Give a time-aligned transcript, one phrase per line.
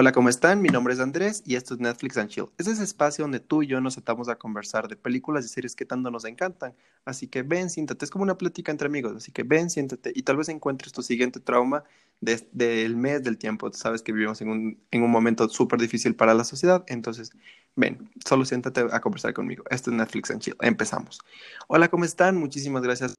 [0.00, 0.62] Hola, ¿cómo están?
[0.62, 2.44] Mi nombre es Andrés y esto es Netflix and Chill.
[2.56, 5.74] Es ese espacio donde tú y yo nos sentamos a conversar de películas y series
[5.74, 6.72] que tanto nos encantan.
[7.04, 8.04] Así que ven, siéntate.
[8.04, 9.16] Es como una plática entre amigos.
[9.16, 11.82] Así que ven, siéntate y tal vez encuentres tu siguiente trauma
[12.20, 13.72] del mes del tiempo.
[13.72, 16.84] Sabes que vivimos en un, en un momento súper difícil para la sociedad.
[16.86, 17.32] Entonces,
[17.74, 19.64] ven, solo siéntate a conversar conmigo.
[19.68, 20.56] Esto es Netflix and Chill.
[20.60, 21.18] Empezamos.
[21.66, 22.36] Hola, ¿cómo están?
[22.36, 23.16] Muchísimas gracias.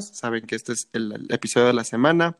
[0.00, 2.36] Saben que este es el episodio de la semana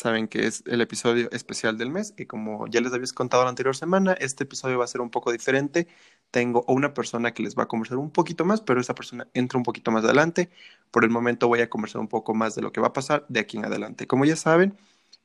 [0.00, 3.50] saben que es el episodio especial del mes y como ya les había contado la
[3.50, 5.86] anterior semana, este episodio va a ser un poco diferente.
[6.30, 9.58] Tengo una persona que les va a conversar un poquito más, pero esa persona entra
[9.58, 10.50] un poquito más adelante.
[10.90, 13.26] Por el momento voy a conversar un poco más de lo que va a pasar
[13.28, 14.06] de aquí en adelante.
[14.06, 14.76] Como ya saben,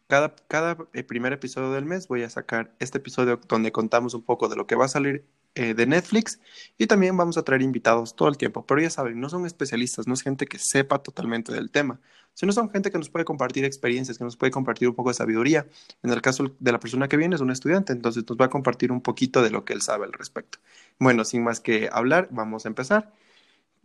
[0.08, 4.24] cada, cada eh, primer episodio del mes voy a sacar este episodio donde contamos un
[4.24, 6.40] poco de lo que va a salir eh, de Netflix
[6.78, 10.06] y también vamos a traer invitados todo el tiempo, pero ya saben, no son especialistas,
[10.06, 12.02] no es gente que sepa totalmente del tema,
[12.34, 15.14] sino son gente que nos puede compartir experiencias, que nos puede compartir un poco de
[15.14, 15.66] sabiduría.
[16.04, 18.50] En el caso de la persona que viene es un estudiante, entonces nos va a
[18.50, 20.60] compartir un poquito de lo que él sabe al respecto.
[21.00, 23.14] Bueno, sin más que hablar, vamos a empezar.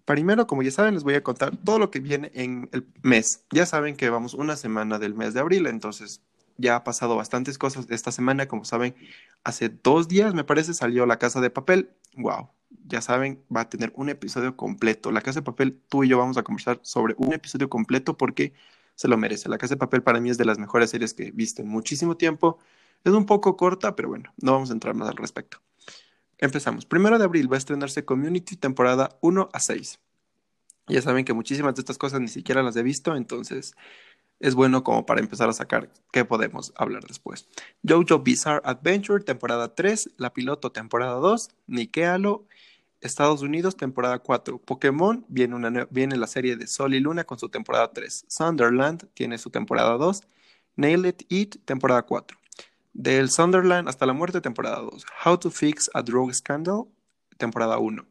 [0.04, 3.44] Primero, como ya saben, les voy a contar todo lo que viene en el mes.
[3.52, 6.20] Ya saben que vamos una semana del mes de abril, entonces
[6.61, 8.47] ya ha pasado bastantes cosas esta semana.
[8.47, 8.94] Como saben,
[9.44, 11.91] hace dos días, me parece, salió La Casa de Papel.
[12.16, 12.50] ¡Wow!
[12.86, 15.11] Ya saben, va a tener un episodio completo.
[15.11, 18.53] La Casa de Papel, tú y yo vamos a conversar sobre un episodio completo porque
[18.94, 19.48] se lo merece.
[19.48, 21.69] La Casa de Papel para mí es de las mejores series que he visto en
[21.69, 22.58] muchísimo tiempo.
[23.05, 25.58] Es un poco corta, pero bueno, no vamos a entrar más al respecto.
[26.38, 26.86] Empezamos.
[26.86, 30.00] Primero de abril va a estrenarse Community temporada 1 a 6.
[30.88, 33.75] Ya saben que muchísimas de estas cosas ni siquiera las he visto, entonces
[34.41, 37.46] es bueno como para empezar a sacar qué podemos hablar después.
[37.86, 42.47] Jojo Bizarre Adventure, temporada 3, La Piloto, temporada 2, Nikealo,
[43.00, 44.58] Estados Unidos, temporada 4.
[44.58, 48.24] Pokémon, viene, una, viene la serie de Sol y Luna con su temporada 3.
[48.28, 50.22] Sunderland tiene su temporada 2.
[50.77, 52.36] Nail It Eat, temporada 4.
[52.92, 55.04] Del Sunderland hasta la muerte, temporada 2.
[55.25, 56.84] How to Fix a Drug Scandal,
[57.36, 58.04] temporada 1.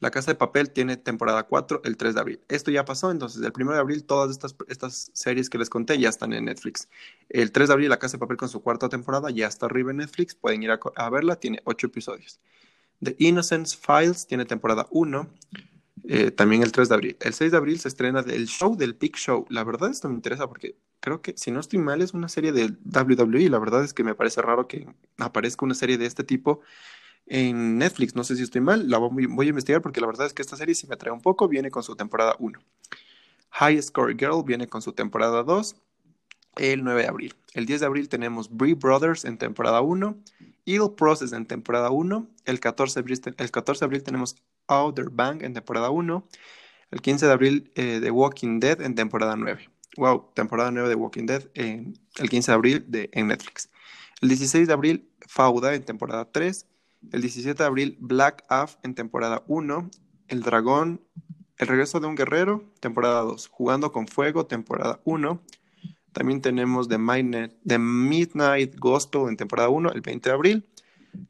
[0.00, 2.40] La Casa de Papel tiene temporada 4 el 3 de abril.
[2.48, 5.98] Esto ya pasó, entonces el 1 de abril todas estas, estas series que les conté
[5.98, 6.88] ya están en Netflix.
[7.28, 9.90] El 3 de abril La Casa de Papel con su cuarta temporada ya está arriba
[9.90, 12.40] en Netflix, pueden ir a, verla, tiene 8 episodios.
[13.02, 15.28] The Innocence Files tiene temporada 1,
[16.06, 17.16] eh, también el 3 de abril.
[17.20, 19.46] El 6 de abril se estrena el show del Big Show.
[19.48, 22.52] La verdad esto me interesa porque creo que, si no estoy mal, es una serie
[22.52, 23.48] de WWE.
[23.48, 24.86] La verdad es que me parece raro que
[25.18, 26.60] aparezca una serie de este tipo
[27.26, 28.14] en Netflix.
[28.14, 30.56] No sé si estoy mal, la voy, a investigar porque la verdad es que esta
[30.56, 31.48] serie sí me atrae un poco.
[31.48, 32.58] Viene con su temporada 1.
[33.50, 35.76] High Score Girl viene con su temporada 2
[36.56, 37.34] el 9 de abril.
[37.52, 40.16] El 10 de abril tenemos Brie Brothers en temporada 1,
[40.66, 44.36] Evil Process en temporada 1, el 14 de abril, el 14 de abril tenemos
[44.66, 46.26] Outer Bank en temporada 1,
[46.90, 49.68] el 15 de abril eh, The Walking Dead en temporada 9.
[49.96, 53.70] Wow, temporada 9 de Walking Dead en el 15 de abril en Netflix.
[54.20, 56.66] El 16 de abril Fauda en temporada 3,
[57.12, 59.90] el 17 de abril, Black Af en temporada 1.
[60.28, 61.00] El Dragón,
[61.56, 63.48] El regreso de un guerrero, temporada 2.
[63.48, 65.40] Jugando con fuego, temporada 1.
[66.12, 66.98] También tenemos The,
[67.78, 70.68] Midnight Gospel en temporada 1, el 20 de abril.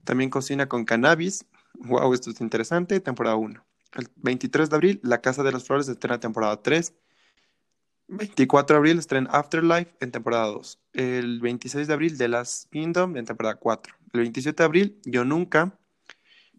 [0.04, 1.46] También Cocina con Cannabis.
[1.74, 3.64] Wow, esto es interesante, temporada 1.
[3.94, 6.94] El 23 de abril, La Casa de las Flores estrena temporada 3.
[8.08, 10.78] 24 de abril estrena Afterlife en temporada 2.
[10.92, 15.24] El 26 de abril, The Last Kingdom en temporada 4 el 27 de abril, Yo
[15.24, 15.76] Nunca.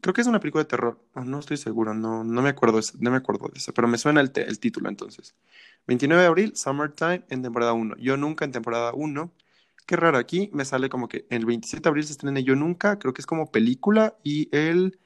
[0.01, 1.01] Creo que es una película de terror.
[1.15, 4.21] No estoy seguro, no, no, me, acuerdo, no me acuerdo de eso, pero me suena
[4.21, 5.35] el, el título entonces.
[5.87, 7.95] 29 de abril, Summertime en temporada 1.
[7.97, 9.31] Yo Nunca en temporada 1.
[9.87, 12.99] Qué raro, aquí me sale como que el 27 de abril se estrena Yo Nunca,
[12.99, 14.99] creo que es como película, y el...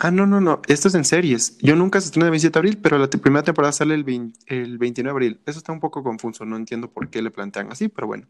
[0.00, 1.58] Ah, no, no, no, esto es en series.
[1.58, 4.78] Yo Nunca se estrena el 27 de abril, pero la primera temporada sale el, el
[4.78, 5.40] 29 de abril.
[5.44, 8.28] Eso está un poco confuso, no entiendo por qué le plantean así, pero bueno.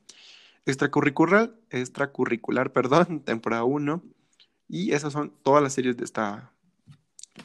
[0.65, 4.03] Extracurricular, extracurricular, perdón, temporada 1.
[4.69, 6.53] Y esas son todas las series de esta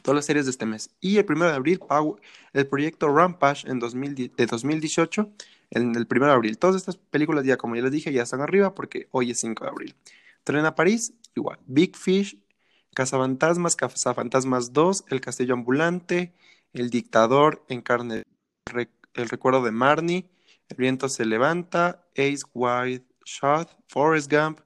[0.02, 0.90] todas las series de este mes.
[1.00, 1.80] Y el 1 de abril,
[2.52, 5.32] el proyecto Rampage en de 2018,
[5.70, 6.58] en el 1 de abril.
[6.58, 9.64] Todas estas películas ya, como ya les dije, ya están arriba porque hoy es 5
[9.64, 9.94] de abril.
[10.44, 11.58] Tren a París, igual.
[11.66, 12.38] Big Fish,
[12.94, 16.32] Cazafantasmas, Cazafantasmas 2, El Castillo Ambulante,
[16.72, 18.22] El Dictador, en carne,
[19.14, 20.28] El Recuerdo de Marnie,
[20.68, 24.60] El Viento se Levanta, Ace White Shot, Forrest Gump,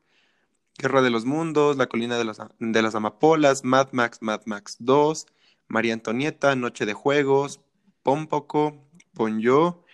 [0.79, 4.77] Guerra de los Mundos, La Colina de las, de las Amapolas, Mad Max, Mad Max
[4.79, 5.27] 2,
[5.67, 7.61] María Antonieta, Noche de Juegos,
[8.03, 9.85] Pompoco, Ponyo,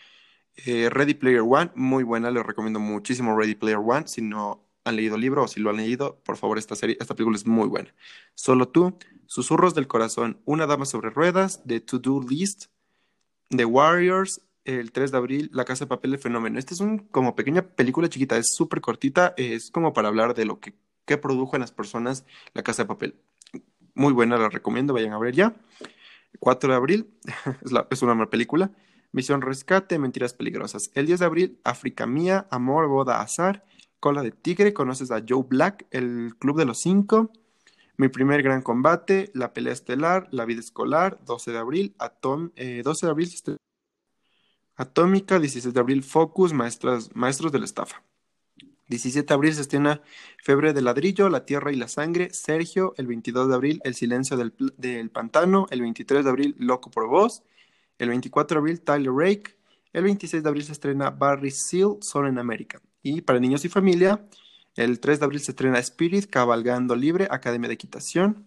[0.56, 4.06] eh, Ready Player One, muy buena, les recomiendo muchísimo Ready Player One.
[4.06, 6.96] Si no han leído el libro o si lo han leído, por favor, esta serie,
[7.00, 7.94] esta película es muy buena.
[8.34, 8.96] Solo tú,
[9.26, 12.66] Susurros del Corazón, Una Dama sobre Ruedas, The To Do List,
[13.48, 16.58] The Warriors, el 3 de abril, La Casa de Papel, el fenómeno.
[16.58, 20.44] Esta es un como pequeña película chiquita, es súper cortita, es como para hablar de
[20.44, 23.16] lo que, que produjo en las personas La Casa de Papel.
[23.94, 25.54] Muy buena, la recomiendo, vayan a ver ya.
[26.40, 27.10] 4 de abril,
[27.64, 28.00] es, la, es
[28.31, 28.70] película.
[29.12, 30.90] Misión Rescate, Mentiras Peligrosas.
[30.94, 33.64] El 10 de abril, África Mía, Amor, Boda, Azar,
[34.00, 37.31] Cola de Tigre, conoces a Joe Black, El Club de los Cinco,
[37.96, 42.82] Mi Primer Gran Combate, La Pelea Estelar, La Vida Escolar, 12 de abril, Atom, eh,
[42.85, 43.31] 12 de abril,
[44.76, 48.02] Atómica, 16 de abril, Focus, Maestras, Maestros de la Estafa.
[48.88, 50.02] 17 de abril se estrena
[50.43, 54.37] Febre de Ladrillo, La Tierra y la Sangre, Sergio, el 22 de abril, El Silencio
[54.37, 57.43] del, del Pantano, el 23 de abril, Loco por Voz,
[57.99, 59.56] el 24 de abril, Tyler Rake.
[59.94, 62.82] El 26 de abril se estrena Barry Seal, Solo en América.
[63.00, 64.26] Y para niños y familia,
[64.75, 68.44] el 3 de abril se estrena Spirit, Cabalgando Libre, Academia de Equitación.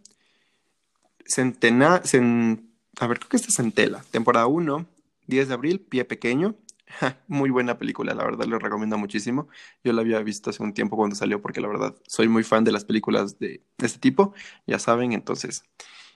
[1.25, 4.03] Centena, a ver, creo que esta es Centela.
[4.11, 4.85] Temporada 1,
[5.27, 6.55] 10 de abril, Pie Pequeño.
[7.27, 9.47] muy buena película, la verdad, les recomiendo muchísimo.
[9.85, 12.65] Yo la había visto hace un tiempo cuando salió, porque la verdad soy muy fan
[12.65, 14.33] de las películas de, de este tipo,
[14.65, 15.63] ya saben, entonces,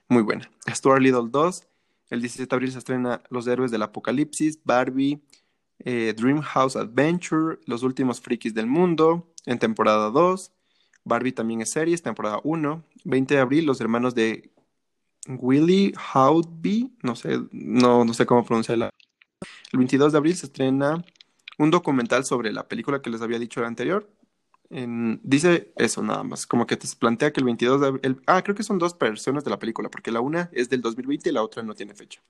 [0.09, 0.51] muy buena.
[0.67, 1.70] Stuart Little 2,
[2.11, 5.23] el 17 de abril se estrena Los Héroes del Apocalipsis, Barbie,
[5.79, 10.51] eh, Dream House Adventure, Los Últimos Frikis del Mundo, en temporada 2.
[11.05, 12.83] Barbie también es series, temporada 1.
[13.05, 14.51] 20 de abril, Los Hermanos de
[15.27, 18.89] Willie Howdby, no sé, no, no sé cómo pronunciarla.
[19.71, 21.03] El 22 de abril se estrena
[21.57, 24.09] un documental sobre la película que les había dicho el anterior,
[24.71, 28.55] dice eso nada más, como que te plantea que el 22 de abril, ah, creo
[28.55, 31.43] que son dos versiones de la película, porque la una es del 2020 y la
[31.43, 32.21] otra no tiene fecha.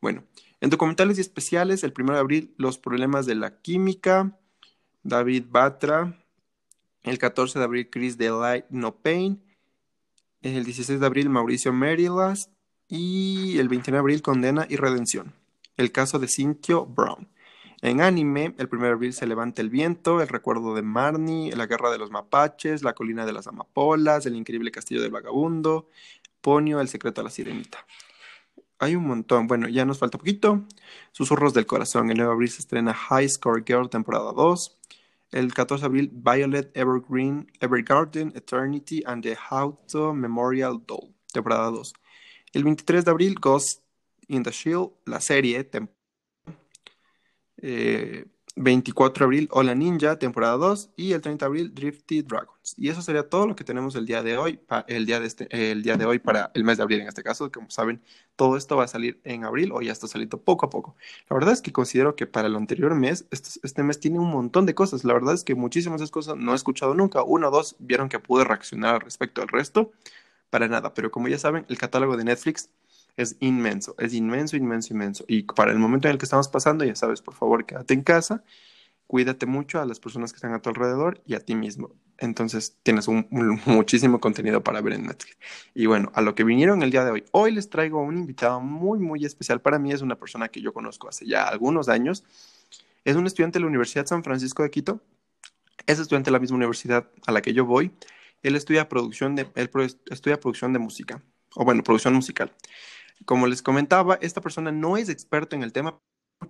[0.00, 0.24] Bueno,
[0.60, 4.38] en documentales y especiales, el 1 de abril, Los problemas de la química,
[5.02, 6.18] David Batra,
[7.02, 9.42] el 14 de abril, Chris Delight, No Pain,
[10.42, 12.50] el 16 de abril, Mauricio Merilas,
[12.88, 15.34] y el 29 de abril, Condena y Redención,
[15.76, 17.28] el caso de Cintio Brown.
[17.80, 21.66] En anime, el 1 de abril se levanta el viento, el recuerdo de Marnie, la
[21.66, 25.88] guerra de los mapaches, la colina de las amapolas, el increíble castillo del vagabundo,
[26.40, 27.86] Ponio, el secreto de la sirenita.
[28.80, 29.46] Hay un montón.
[29.46, 30.64] Bueno, ya nos falta poquito.
[31.12, 32.10] Susurros del corazón.
[32.10, 34.78] El 9 de abril se estrena High Score Girl, temporada 2.
[35.30, 41.92] El 14 de abril, Violet Evergreen, Evergarden, Eternity and the Hauto Memorial Doll, temporada 2.
[42.54, 43.82] El 23 de abril, Ghost
[44.28, 45.97] in the Shield, la serie, temporada
[48.58, 52.74] 24 de abril, Hola Ninja, temporada 2, y el 30 de abril, Drifty Dragons.
[52.76, 55.70] Y eso sería todo lo que tenemos el día de hoy, el día de, este,
[55.70, 57.50] el día de hoy para el mes de abril en este caso.
[57.52, 58.02] Como saben,
[58.36, 60.96] todo esto va a salir en abril o ya está saliendo poco a poco.
[61.30, 64.30] La verdad es que considero que para el anterior mes, este, este mes tiene un
[64.30, 65.04] montón de cosas.
[65.04, 67.22] La verdad es que muchísimas cosas no he escuchado nunca.
[67.22, 69.92] Uno o dos vieron que pude reaccionar respecto al resto.
[70.50, 72.70] Para nada, pero como ya saben, el catálogo de Netflix
[73.18, 75.24] es inmenso, es inmenso, inmenso, inmenso.
[75.26, 78.02] Y para el momento en el que estamos pasando, ya sabes, por favor, quédate en
[78.02, 78.44] casa,
[79.08, 81.90] cuídate mucho a las personas que están a tu alrededor y a ti mismo.
[82.16, 83.26] Entonces tienes un,
[83.66, 85.36] muchísimo contenido para ver en Netflix.
[85.74, 87.24] Y bueno, a lo que vinieron el día de hoy.
[87.32, 89.60] Hoy les traigo un invitado muy, muy especial.
[89.60, 92.22] Para mí es una persona que yo conozco hace ya algunos años.
[93.04, 95.00] Es un estudiante de la Universidad San Francisco de Quito.
[95.86, 97.90] Es estudiante de la misma universidad a la que yo voy.
[98.44, 99.70] Él estudia producción de, él
[100.08, 101.20] estudia producción de música,
[101.56, 102.52] o bueno, producción musical.
[103.24, 106.00] Como les comentaba, esta persona no es experto en el tema,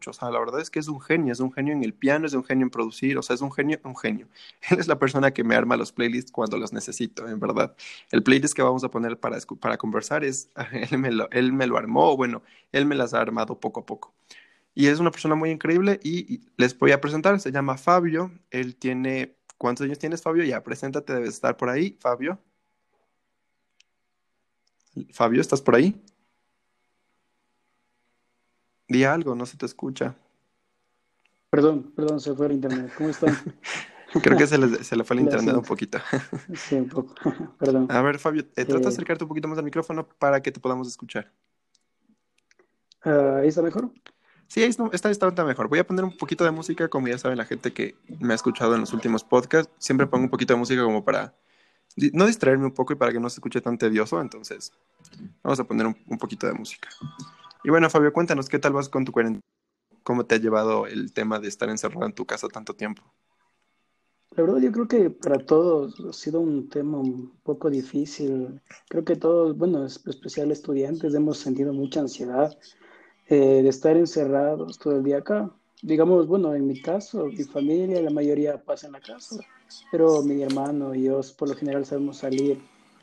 [0.06, 2.26] o sea, la verdad es que es un genio, es un genio en el piano,
[2.26, 4.29] es un genio en producir, o sea, es un genio, un genio.
[4.70, 7.75] Él es la persona que me arma los playlists cuando los necesito, en verdad.
[8.10, 10.51] El playlist que vamos a poner para, para conversar es,
[10.91, 13.87] él me, lo, él me lo armó, bueno, él me las ha armado poco a
[13.87, 14.15] poco.
[14.75, 18.77] Y es una persona muy increíble y, les voy a presentar, se llama Fabio, él
[18.77, 20.44] tiene, ¿cuántos años tienes Fabio?
[20.44, 22.39] Ya, preséntate, debes estar por ahí, Fabio.
[25.13, 26.01] Fabio, ¿estás por ahí?
[28.89, 30.17] Di algo, no se te escucha.
[31.51, 32.93] Perdón, perdón, se fue el internet.
[32.97, 33.37] ¿Cómo están?
[34.23, 35.99] Creo que se le, se le fue el internet un poquito.
[36.55, 37.15] sí, un poco.
[37.59, 37.87] Perdón.
[37.91, 40.51] A ver, Fabio, eh, trata de eh, acercarte un poquito más al micrófono para que
[40.51, 41.31] te podamos escuchar.
[43.03, 43.91] Ah, ¿Ahí está mejor?
[44.47, 45.69] Sí, ahí está, está, mejor.
[45.69, 48.37] Voy a poner un poquito de música, como ya sabe la gente que me ha
[48.37, 49.71] escuchado en los últimos podcasts.
[49.79, 51.35] Siempre pongo un poquito de música como para
[52.15, 54.19] no distraerme un poco y para que no se escuche tan tedioso.
[54.23, 54.73] Entonces,
[55.43, 56.89] vamos a poner un poquito de música.
[57.65, 59.43] Y bueno, Fabio, cuéntanos, ¿qué tal vas con tu cuarentena?
[60.03, 63.03] ¿Cómo te ha llevado el tema de estar encerrado en tu casa tanto tiempo?
[64.36, 68.60] La verdad, yo creo que para todos ha sido un tema un poco difícil.
[68.88, 72.56] Creo que todos, bueno, especial estudiantes, hemos sentido mucha ansiedad
[73.27, 75.50] eh, de estar encerrados todo el día acá.
[75.82, 79.36] Digamos, bueno, en mi caso, mi familia, la mayoría pasa en la casa,
[79.91, 82.60] pero mi hermano y yo por lo general sabemos salir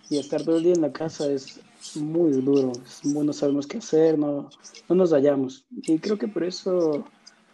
[0.09, 1.59] y estar todo el día en la casa es
[1.96, 2.72] muy duro,
[3.04, 4.50] no sabemos qué hacer, no,
[4.89, 5.65] no nos hallamos.
[5.70, 7.06] Y creo que por eso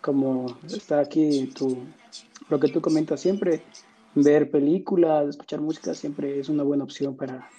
[0.02, 1.78] como está aquí tu,
[2.50, 3.64] lo que tú comentas siempre,
[4.16, 7.50] ver películas, escuchar música siempre es una buena opción para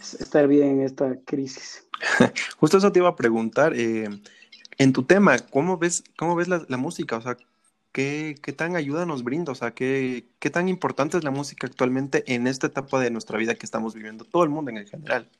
[0.00, 1.86] estar bien en esta crisis.
[2.58, 3.74] Justo eso te iba a preguntar.
[3.76, 4.08] Eh,
[4.78, 7.16] en tu tema, ¿cómo ves, cómo ves la, música?
[7.16, 7.36] O sea,
[7.92, 9.52] ¿qué, ¿qué, tan ayuda nos brinda?
[9.52, 13.38] O sea, ¿qué, ¿qué tan importante es la música actualmente en esta etapa de nuestra
[13.38, 15.30] vida que estamos viviendo, todo el mundo en el general?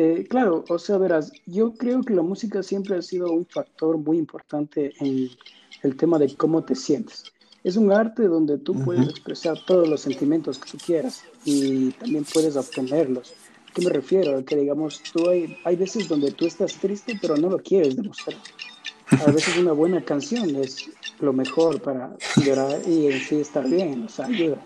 [0.00, 3.98] Eh, claro, o sea, verás, yo creo que la música siempre ha sido un factor
[3.98, 5.28] muy importante en
[5.82, 7.24] el tema de cómo te sientes.
[7.64, 12.24] Es un arte donde tú puedes expresar todos los sentimientos que tú quieras y también
[12.32, 13.32] puedes obtenerlos.
[13.68, 14.44] ¿A qué me refiero?
[14.44, 18.36] Que digamos, tú hay, hay veces donde tú estás triste pero no lo quieres demostrar.
[19.10, 20.88] A veces una buena canción es
[21.20, 24.62] lo mejor para llorar y en sí estar bien, o sea, ayuda.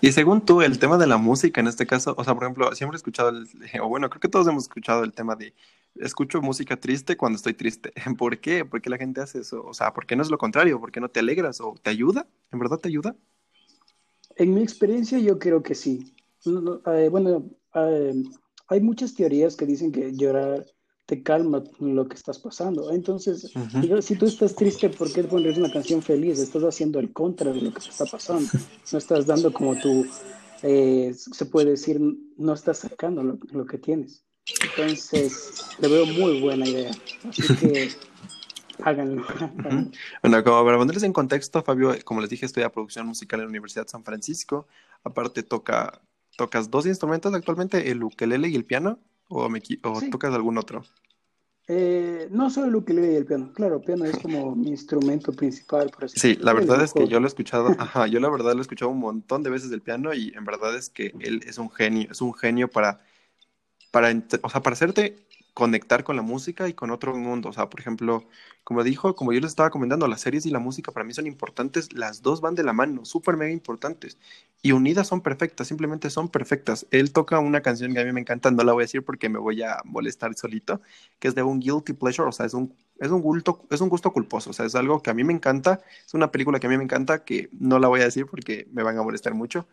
[0.00, 2.74] Y según tú, el tema de la música en este caso, o sea, por ejemplo,
[2.74, 3.48] siempre he escuchado, el,
[3.82, 5.54] o bueno, creo que todos hemos escuchado el tema de
[5.96, 7.92] escucho música triste cuando estoy triste.
[8.18, 8.64] ¿Por qué?
[8.64, 9.64] ¿Por qué la gente hace eso?
[9.64, 10.80] O sea, ¿por qué no es lo contrario?
[10.80, 12.26] ¿Por qué no te alegras o te ayuda?
[12.52, 13.16] ¿En verdad te ayuda?
[14.36, 16.14] En mi experiencia yo creo que sí.
[16.44, 18.22] Eh, bueno, eh,
[18.68, 20.66] hay muchas teorías que dicen que llorar
[21.06, 22.90] te calma lo que estás pasando.
[22.90, 23.52] Entonces,
[24.00, 26.40] si tú estás triste, ¿por qué poner una canción feliz?
[26.40, 28.50] Estás haciendo el contra de lo que te está pasando.
[28.92, 30.06] No estás dando como tú,
[30.62, 32.00] eh, se puede decir,
[32.36, 34.24] no estás sacando lo, que tienes.
[34.62, 36.92] Entonces, le veo muy buena idea.
[37.28, 37.88] Así que
[38.82, 39.24] háganlo.
[40.22, 43.50] Bueno, como para ponerles en contexto, Fabio, como les dije, estudia producción musical en la
[43.50, 44.66] Universidad de San Francisco.
[45.02, 46.00] Aparte, toca,
[46.36, 49.00] tocas dos instrumentos actualmente, el ukelele y el piano.
[49.28, 50.82] ¿O, me, o tocas algún otro?
[51.68, 53.52] Eh, no solo el ukelele y el piano.
[53.52, 55.90] Claro, el piano es como mi instrumento principal.
[55.90, 58.52] Por así sí, la verdad es que yo lo he escuchado, ajá, yo la verdad
[58.52, 61.40] lo he escuchado un montón de veces del piano y en verdad es que él
[61.44, 63.00] es un genio, es un genio para,
[63.90, 64.10] para,
[64.42, 65.25] o sea, para hacerte
[65.56, 67.48] conectar con la música y con otro mundo.
[67.48, 68.28] O sea, por ejemplo,
[68.62, 71.26] como dijo, como yo les estaba comentando, las series y la música para mí son
[71.26, 74.18] importantes, las dos van de la mano, súper mega importantes.
[74.60, 76.86] Y unidas son perfectas, simplemente son perfectas.
[76.90, 79.30] Él toca una canción que a mí me encanta, no la voy a decir porque
[79.30, 80.82] me voy a molestar solito,
[81.18, 83.88] que es de un guilty pleasure, o sea, es un, es un, gusto, es un
[83.88, 86.66] gusto culposo, o sea, es algo que a mí me encanta, es una película que
[86.66, 89.32] a mí me encanta, que no la voy a decir porque me van a molestar
[89.32, 89.66] mucho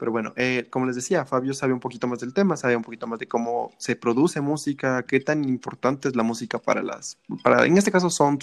[0.00, 2.82] pero bueno, eh, como les decía, Fabio sabe un poquito más del tema, sabe un
[2.82, 7.18] poquito más de cómo se produce música, qué tan importante es la música para las,
[7.44, 8.38] para, en este caso son,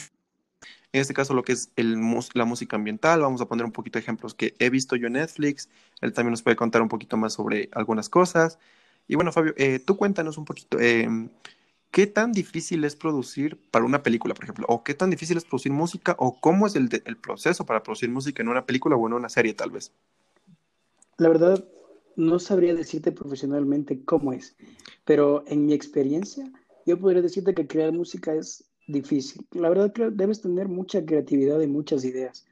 [0.94, 1.98] en este caso lo que es el,
[2.36, 5.14] la música ambiental, vamos a poner un poquito de ejemplos que he visto yo en
[5.14, 5.68] Netflix,
[6.02, 8.60] él también nos puede contar un poquito más sobre algunas cosas.
[9.08, 11.30] Y bueno, Fabio, eh, tú cuéntanos un poquito, em,
[11.92, 14.66] ¿qué tan difícil es producir para una película, por ejemplo?
[14.70, 16.16] ¿O qué tan difícil es producir música?
[16.20, 19.30] ¿O cómo es el, el proceso para producir música en una película o en una
[19.30, 19.92] serie tal vez?
[21.17, 21.67] La verdad,
[22.15, 24.55] no sabría decirte profesionalmente cómo es,
[25.05, 26.51] pero en mi experiencia,
[26.86, 29.45] yo podría decirte que crear música es difícil.
[29.51, 32.45] La verdad, debes tener mucha creatividad y muchas ideas,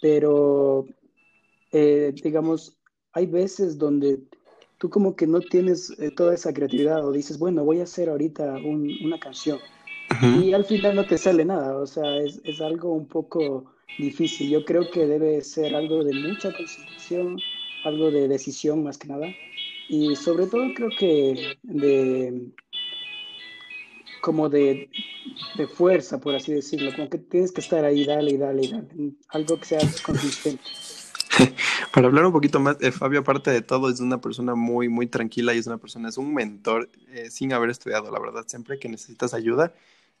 [0.00, 0.86] pero,
[1.72, 2.78] eh, digamos,
[3.12, 4.20] hay veces donde
[4.78, 8.08] tú como que no tienes eh, toda esa creatividad o dices, bueno, voy a hacer
[8.08, 9.58] ahorita una canción
[10.20, 14.50] y al final no te sale nada, o sea, es, es algo un poco difícil.
[14.50, 17.42] Yo creo que debe ser algo de mucha concentración
[17.84, 19.28] algo de decisión más que nada.
[19.88, 22.52] Y sobre todo creo que de
[24.22, 24.88] como de,
[25.56, 29.58] de, fuerza, por así decirlo, como que tienes que estar ahí, dale dale dale, algo
[29.58, 30.62] que sea consistente.
[31.92, 35.08] Para hablar un poquito más, eh, Fabio, aparte de todo, es una persona muy, muy
[35.08, 38.78] tranquila y es una persona, es un mentor eh, sin haber estudiado, la verdad, siempre
[38.78, 39.74] que necesitas ayuda,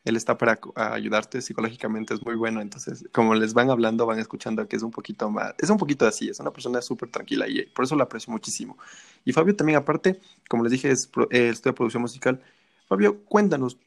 [0.04, 2.60] él está para ayudarte psicológicamente, es muy bueno.
[2.60, 6.06] Entonces, como les van hablando, van escuchando que es un poquito más, es un poquito
[6.06, 8.76] así, es una persona súper tranquila y por eso la aprecio muchísimo.
[9.24, 12.40] Y Fabio también, aparte, como les dije, es, eh, estudia producción musical.
[12.88, 13.78] Fabio, cuéntanos,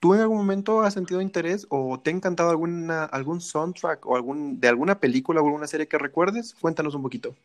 [0.00, 4.16] ¿tú en algún momento has sentido interés o te ha encantado alguna, algún soundtrack o
[4.16, 6.54] algún, de alguna película o alguna serie que recuerdes?
[6.60, 7.36] Cuéntanos un poquito.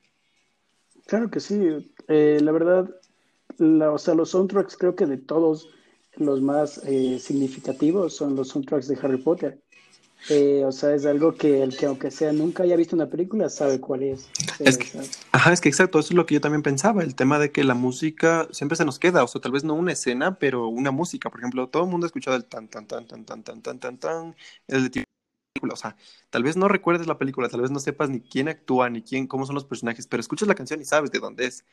[1.05, 1.93] Claro que sí.
[2.07, 2.89] Eh, la verdad,
[3.59, 5.69] o sea, los soundtracks creo que de todos
[6.17, 9.59] los más eh, significativos son los soundtracks de Harry Potter.
[10.29, 13.47] Eh, o sea, es algo que el que aunque sea nunca haya visto una película
[13.47, 14.27] sabe cuál es.
[14.59, 14.99] es que,
[15.31, 17.63] ajá, es que exacto, eso es lo que yo también pensaba, el tema de que
[17.63, 20.89] la música siempre se nos queda, o sea, tal vez no una escena, pero una
[20.89, 23.61] música, por ejemplo, todo el mundo ha escuchado el tan tan tan tan tan tan
[23.61, 24.35] tan tan tan,
[24.67, 25.03] el de
[25.53, 25.95] película, o sea,
[26.31, 29.27] tal vez no recuerdes la película, tal vez no sepas ni quién actúa, ni quién,
[29.27, 31.65] cómo son los personajes, pero escuchas la canción y sabes de dónde es.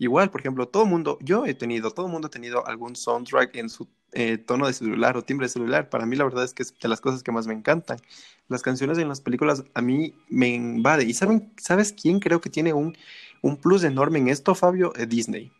[0.00, 3.68] Igual, por ejemplo, todo mundo, yo he tenido, todo mundo ha tenido algún soundtrack en
[3.68, 5.90] su eh, tono de celular o timbre de celular.
[5.90, 7.98] Para mí la verdad es que es de las cosas que más me encantan.
[8.48, 11.04] Las canciones en las películas a mí me invade.
[11.04, 12.96] ¿Y saben, sabes quién creo que tiene un,
[13.42, 14.94] un plus enorme en esto, Fabio?
[14.96, 15.52] Eh, Disney.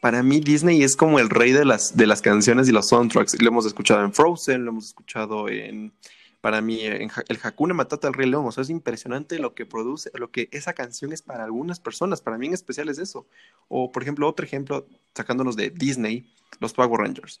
[0.00, 3.42] Para mí Disney es como el rey de las, de las canciones y los soundtracks.
[3.42, 5.92] Lo hemos escuchado en Frozen, lo hemos escuchado en
[6.40, 7.10] para mí el
[7.42, 10.72] Hakuna Matata del Rey León, o sea, es impresionante lo que produce, lo que esa
[10.72, 13.26] canción es para algunas personas, para mí en especial es eso.
[13.68, 17.40] O, por ejemplo, otro ejemplo, sacándonos de Disney, los Power Rangers.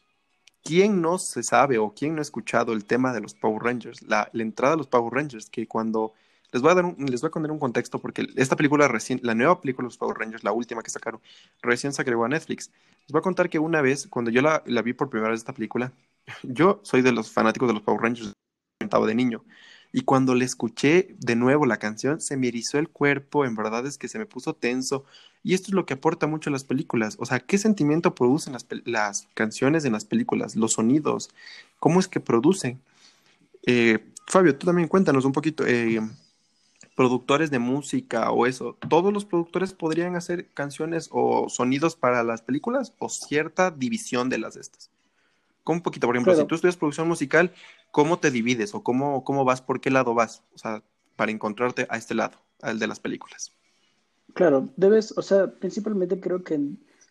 [0.64, 4.02] ¿Quién no se sabe o quién no ha escuchado el tema de los Power Rangers?
[4.02, 6.12] La, entrada de los Power Rangers, que cuando...
[6.50, 9.20] Les voy, a dar un, les voy a poner un contexto porque esta película recién,
[9.22, 11.20] la nueva película de los Power Rangers, la última que sacaron,
[11.60, 12.70] recién se agregó a Netflix.
[13.02, 15.52] Les voy a contar que una vez, cuando yo la vi por primera vez esta
[15.52, 15.92] película,
[16.42, 18.32] yo soy de los fanáticos de los Power Rangers
[18.88, 19.44] de niño.
[19.92, 23.86] Y cuando le escuché de nuevo la canción, se me erizó el cuerpo, en verdad
[23.86, 25.04] es que se me puso tenso.
[25.42, 27.16] Y esto es lo que aporta mucho a las películas.
[27.18, 28.54] O sea, ¿qué sentimiento producen
[28.84, 30.56] las, canciones en las películas?
[30.56, 31.30] Los sonidos.
[31.78, 32.80] ¿Cómo es que producen?
[33.66, 35.64] Eh, Fabio, tú también cuéntanos un poquito.
[35.66, 36.00] Eh,
[36.98, 42.42] productores de música o eso, ¿todos los productores podrían hacer canciones o sonidos para las
[42.42, 44.62] películas o cierta división de las de
[45.72, 47.52] un poquito, por ejemplo, si tú estudias producción musical,
[47.90, 50.42] ¿cómo te divides o cómo, cómo vas, por qué lado vas?
[50.54, 50.82] O sea,
[51.16, 53.52] para encontrarte a este lado, al de las películas.
[54.34, 56.60] Claro, debes, o sea, principalmente creo que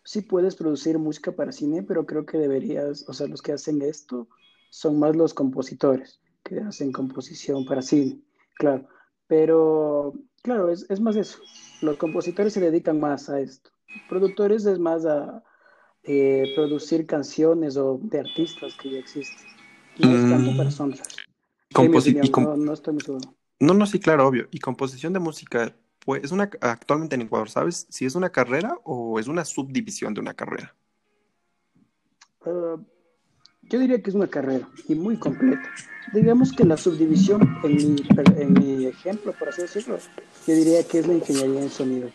[0.04, 3.82] sí puedes producir música para cine, pero creo que deberías, o sea, los que hacen
[3.82, 4.28] esto
[4.70, 8.20] son más los compositores que hacen composición para cine,
[8.54, 8.86] claro.
[9.26, 11.38] Pero, claro, es, es más eso.
[11.82, 13.70] Los compositores se dedican más a esto.
[14.08, 15.44] Productores es más a,
[16.10, 19.46] eh, producir canciones o de artistas que ya existen.
[19.98, 21.16] No es tanto para soundtracks.
[21.74, 23.34] no, no, estoy muy seguro.
[23.60, 24.48] No, no, sí, claro, obvio.
[24.50, 27.86] Y composición de música, pues, es una, actualmente en Ecuador, ¿sabes?
[27.90, 30.74] Si es una carrera o es una subdivisión de una carrera.
[32.46, 32.76] Ah,
[33.64, 35.68] yo diría que es una carrera y muy completa.
[36.14, 38.02] Digamos que la subdivisión, en mi,
[38.38, 39.98] en mi ejemplo, por así decirlo,
[40.46, 42.10] yo diría que es la ingeniería en sonido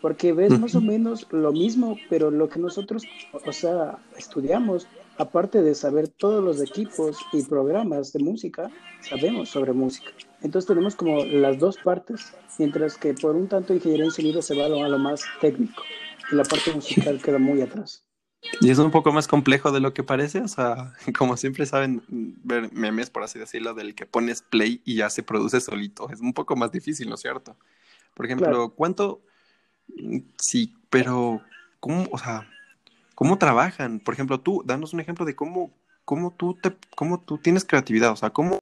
[0.00, 4.86] porque ves más o menos lo mismo, pero lo que nosotros, o sea, estudiamos,
[5.18, 10.10] aparte de saber todos los equipos y programas de música, sabemos sobre música.
[10.42, 14.56] Entonces tenemos como las dos partes, mientras que por un tanto ingeniería en sonido se
[14.56, 15.82] va a lo, más técnico
[16.30, 18.04] y la parte musical queda muy atrás.
[18.60, 22.02] Y es un poco más complejo de lo que parece, o sea, como siempre saben
[22.08, 26.08] ver memes, por así decirlo, del que pones play y ya se produce solito.
[26.10, 27.56] Es un poco más difícil, ¿no es cierto?
[28.14, 29.22] Por ejemplo, ¿cuánto,
[30.38, 31.42] Sí, pero
[31.80, 32.48] ¿cómo, o sea,
[33.14, 34.00] cómo trabajan?
[34.00, 35.72] Por ejemplo, tú, danos un ejemplo de cómo,
[36.04, 38.58] cómo tú te, cómo tú tienes creatividad, o sea, cómo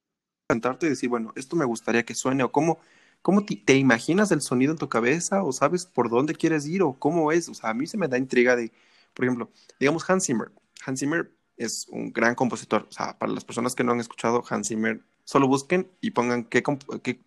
[0.47, 2.79] cantarte y decir, bueno, esto me gustaría que suene, o cómo,
[3.21, 6.93] cómo te, imaginas el sonido en tu cabeza, o sabes por dónde quieres ir, o
[6.93, 8.71] cómo es, o sea, a mí se me da intriga de,
[9.13, 10.51] por ejemplo, digamos Hans Zimmer.
[10.85, 14.43] Hans Zimmer es un gran compositor, o sea, para las personas que no han escuchado
[14.49, 16.63] Hans Zimmer, solo busquen y pongan qué,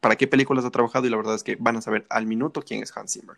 [0.00, 2.62] para qué películas ha trabajado y la verdad es que van a saber al minuto
[2.62, 3.36] quién es Hans Zimmer.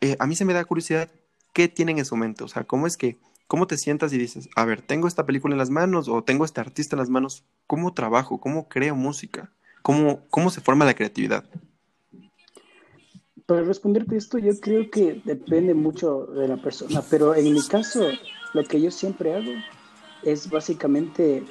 [0.00, 1.10] Eh, a mí se me da curiosidad
[1.52, 4.48] qué tienen en su mente, o sea, cómo es que, cómo te sientas y dices,
[4.56, 7.44] a ver, tengo esta película en las manos o tengo este artista en las manos,
[7.66, 8.40] ¿cómo trabajo?
[8.40, 9.52] ¿Cómo creo música?
[9.82, 11.44] ¿Cómo, cómo se forma la creatividad?
[13.46, 18.08] Para responderte esto, yo creo que depende mucho de la persona, pero en mi caso,
[18.54, 19.52] lo que yo siempre hago
[20.22, 21.42] es básicamente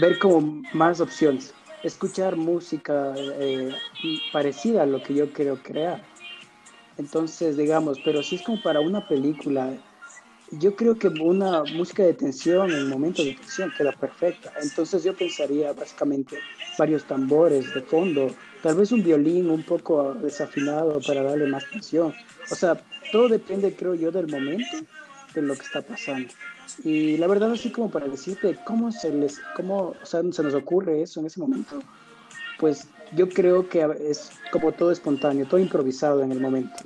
[0.00, 1.52] ver como más opciones,
[1.82, 3.74] escuchar música eh,
[4.32, 6.04] parecida a lo que yo quiero crear
[6.98, 9.72] entonces, digamos, pero si es como para una película,
[10.50, 14.52] yo creo que una música de tensión en momentos de tensión queda perfecta.
[14.62, 16.38] Entonces yo pensaría básicamente
[16.78, 22.14] varios tambores de fondo, tal vez un violín un poco desafinado para darle más tensión.
[22.50, 22.80] O sea,
[23.12, 24.78] todo depende, creo yo, del momento
[25.34, 26.28] de lo que está pasando.
[26.84, 30.54] Y la verdad, así como para decirte cómo se les, cómo, o sea, se nos
[30.54, 31.80] ocurre eso en ese momento,
[32.58, 36.76] pues yo creo que es como todo espontáneo, todo improvisado en el momento.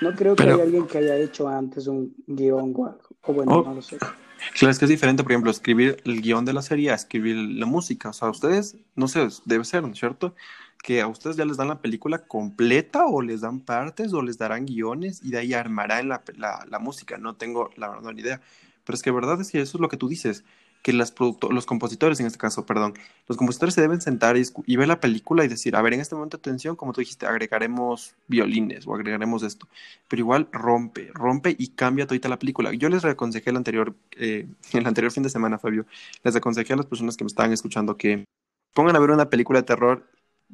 [0.00, 3.64] No creo que haya alguien que haya hecho antes un guion o, bueno, oh.
[3.64, 3.98] no lo sé.
[3.98, 7.36] Claro, es que es diferente, por ejemplo, escribir el guion de la serie a escribir
[7.36, 8.10] la música.
[8.10, 10.34] O sea, a ustedes, no sé, debe ser, ¿no es cierto?
[10.82, 14.38] Que a ustedes ya les dan la película completa o les dan partes o les
[14.38, 17.16] darán guiones y de ahí armarán la, la, la música.
[17.16, 18.40] No tengo la verdad ni idea.
[18.84, 20.44] Pero es que verdad es que eso es lo que tú dices
[20.82, 21.12] que las
[21.50, 22.94] los compositores, en este caso, perdón,
[23.26, 26.14] los compositores se deben sentar y, ver la película y decir, a ver, en este
[26.14, 29.66] momento de tensión, como tú dijiste, agregaremos violines o agregaremos esto,
[30.08, 32.72] pero igual rompe, rompe y cambia toda la película.
[32.72, 35.86] Yo les aconsejé el anterior, eh, el anterior fin de semana, Fabio,
[36.22, 38.24] les aconsejé a las personas que me estaban escuchando que
[38.72, 40.06] pongan a ver una película de terror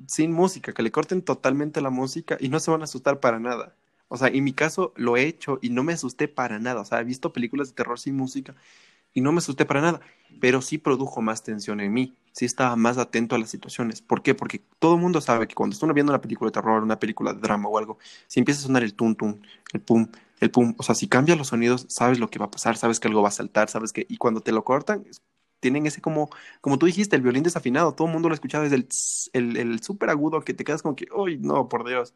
[0.07, 3.39] sin música, que le corten totalmente la música y no se van a asustar para
[3.39, 3.75] nada.
[4.09, 6.81] O sea, en mi caso lo he hecho y no me asusté para nada.
[6.81, 8.55] O sea, he visto películas de terror sin música
[9.14, 10.01] y no me asusté para nada,
[10.40, 14.03] pero sí produjo más tensión en mí, sí estaba más atento a las situaciones.
[14.03, 14.35] ¿Por qué?
[14.35, 17.33] Porque todo el mundo sabe que cuando estás viendo una película de terror, una película
[17.33, 19.40] de drama o algo, si empieza a sonar el tum tum,
[19.72, 20.09] el pum,
[20.40, 23.01] el pum, o sea, si cambia los sonidos, sabes lo que va a pasar, sabes
[23.01, 25.05] que algo va a saltar, sabes que, y cuando te lo cortan,
[25.61, 26.29] tienen ese como,
[26.61, 28.88] como tú dijiste, el violín desafinado, todo el mundo lo escuchaba desde el,
[29.33, 32.14] el, el súper agudo que te quedas como que, uy, no, por Dios.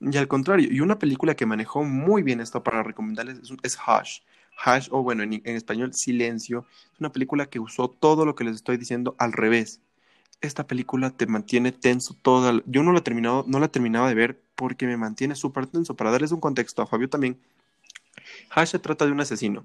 [0.00, 3.78] Y al contrario, y una película que manejó muy bien esto para recomendarles es, es
[3.78, 4.20] Hush.
[4.66, 8.56] Hush, o bueno, en, español, Silencio, es una película que usó todo lo que les
[8.56, 9.80] estoy diciendo al revés.
[10.40, 12.62] Esta película te mantiene tenso toda.
[12.66, 15.96] Yo no la, terminado, no la terminaba de ver porque me mantiene súper tenso.
[15.96, 17.38] Para darles un contexto a Fabio también,
[18.56, 19.64] Hush se trata de un asesino.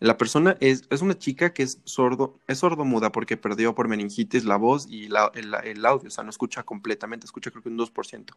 [0.00, 4.44] La persona es, es una chica que es sordo, es sordomuda porque perdió por meningitis
[4.44, 7.78] la voz y el, el, audio, o sea, no escucha completamente, escucha creo que un
[7.78, 8.34] 2%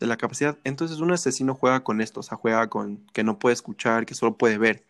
[0.00, 0.58] de la capacidad.
[0.64, 4.14] Entonces un asesino juega con esto, o sea, juega con que no puede escuchar, que
[4.14, 4.84] solo puede ver.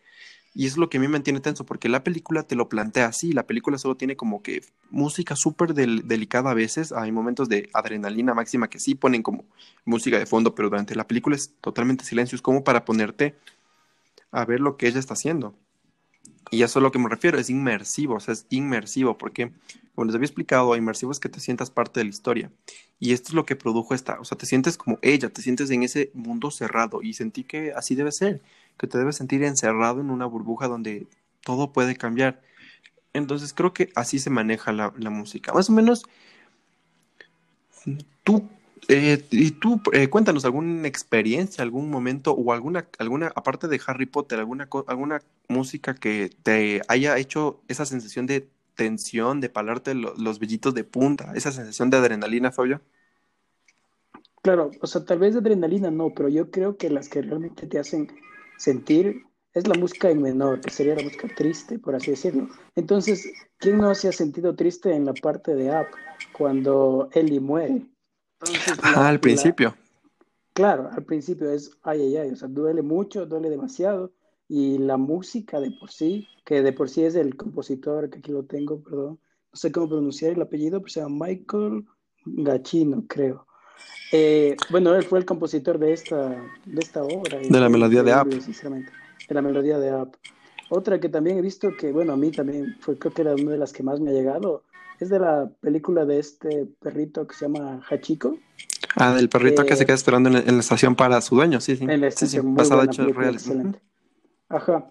[0.53, 3.05] Y es lo que a mí me mantiene tenso, porque la película te lo plantea
[3.05, 7.49] así, la película solo tiene como que música súper del, delicada a veces, hay momentos
[7.49, 9.45] de adrenalina máxima que sí ponen como
[9.85, 13.35] música de fondo, pero durante la película es totalmente silencio, es como para ponerte
[14.31, 15.55] a ver lo que ella está haciendo.
[16.51, 19.51] Y eso es lo que me refiero, es inmersivo, o sea, es inmersivo, porque,
[19.93, 22.51] como les había explicado, inmersivo es que te sientas parte de la historia.
[22.99, 25.69] Y esto es lo que produjo esta, o sea, te sientes como ella, te sientes
[25.69, 28.41] en ese mundo cerrado y sentí que así debe ser,
[28.79, 31.07] que te debes sentir encerrado en una burbuja donde
[31.43, 32.41] todo puede cambiar.
[33.13, 35.53] Entonces creo que así se maneja la, música.
[35.53, 36.03] Más o menos,
[38.23, 38.47] tú
[38.87, 44.07] eh, y tú, eh, cuéntanos alguna experiencia, algún momento o alguna, alguna, aparte de Harry
[44.07, 50.15] Potter, alguna, alguna música que te haya hecho esa sensación de tensión, de palarte lo,
[50.15, 52.81] los vellitos de punta, esa sensación de adrenalina, Fabio.
[54.41, 57.77] Claro, o sea, tal vez adrenalina no, pero yo creo que las que realmente te
[57.77, 58.07] hacen
[58.59, 62.47] sentir es la música en menor, que sería la música triste, por así decirlo.
[62.75, 65.87] Entonces, ¿quién no se ha sentido triste en la parte de App
[66.37, 67.87] cuando Ellie muere?
[68.41, 69.69] Entonces, la, al principio.
[69.69, 70.13] La,
[70.53, 74.13] claro, al principio es ay, ay, ay, o sea, duele mucho, duele demasiado.
[74.47, 78.31] Y la música de por sí, que de por sí es el compositor, que aquí
[78.31, 79.19] lo tengo, perdón,
[79.51, 81.85] no sé cómo pronunciar el apellido, pero se llama Michael
[82.25, 83.47] Gachino, creo.
[84.11, 86.29] Eh, bueno, él fue el compositor de esta,
[86.65, 87.39] de esta obra.
[87.39, 88.31] De la melodía de App.
[88.31, 88.91] Sinceramente,
[89.27, 90.15] de la melodía de App.
[90.69, 93.51] Otra que también he visto que, bueno, a mí también fue, creo que era una
[93.51, 94.63] de las que más me ha llegado,
[94.99, 98.37] es de la película de este perrito que se llama Hachiko.
[98.95, 101.61] Ah, del perrito eh, que se queda esperando en, en, la estación para su dueño,
[101.61, 101.85] sí, sí.
[101.85, 102.55] En la estación, sí, sí.
[102.55, 103.41] basada en hechos reales.
[103.47, 103.81] Excelente.
[104.49, 104.89] Ajá.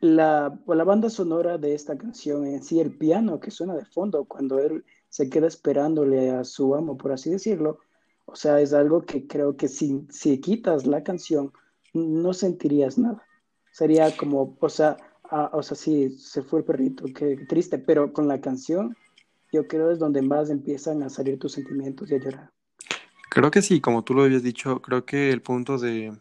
[0.00, 4.24] La, la banda sonora de esta canción en sí, el piano que suena de fondo
[4.24, 7.78] cuando él se queda esperándole a su amo, por así decirlo,
[8.32, 11.52] o sea, es algo que creo que si, si quitas la canción,
[11.92, 13.26] no sentirías nada.
[13.70, 14.96] Sería como, o sea,
[15.30, 18.96] ah, o sea, sí, se fue el perrito, qué triste, pero con la canción
[19.52, 22.50] yo creo es donde más empiezan a salir tus sentimientos y a llorar.
[23.28, 26.12] Creo que sí, como tú lo habías dicho, creo que el punto de,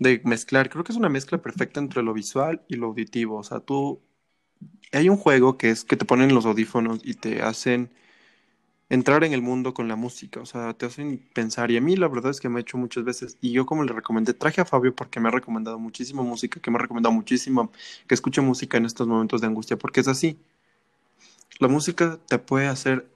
[0.00, 3.36] de mezclar, creo que es una mezcla perfecta entre lo visual y lo auditivo.
[3.36, 4.00] O sea, tú,
[4.92, 7.90] hay un juego que es que te ponen los audífonos y te hacen
[8.88, 11.70] entrar en el mundo con la música, o sea, te hacen pensar.
[11.70, 13.84] Y a mí la verdad es que me ha hecho muchas veces, y yo como
[13.84, 17.12] le recomendé, traje a Fabio porque me ha recomendado muchísimo música, que me ha recomendado
[17.14, 17.72] muchísimo
[18.06, 20.38] que escuche música en estos momentos de angustia, porque es así.
[21.58, 23.08] La música te puede hacer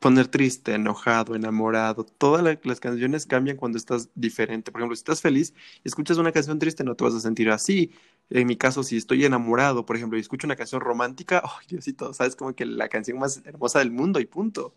[0.00, 2.04] poner triste, enojado, enamorado.
[2.04, 4.72] Todas la, las canciones cambian cuando estás diferente.
[4.72, 5.54] Por ejemplo, si estás feliz
[5.84, 7.92] y escuchas una canción triste, no te vas a sentir así.
[8.30, 12.12] En mi caso, si estoy enamorado, por ejemplo, y escucho una canción romántica, oh, Diosito,
[12.14, 14.74] sabes como que la canción más hermosa del mundo y punto.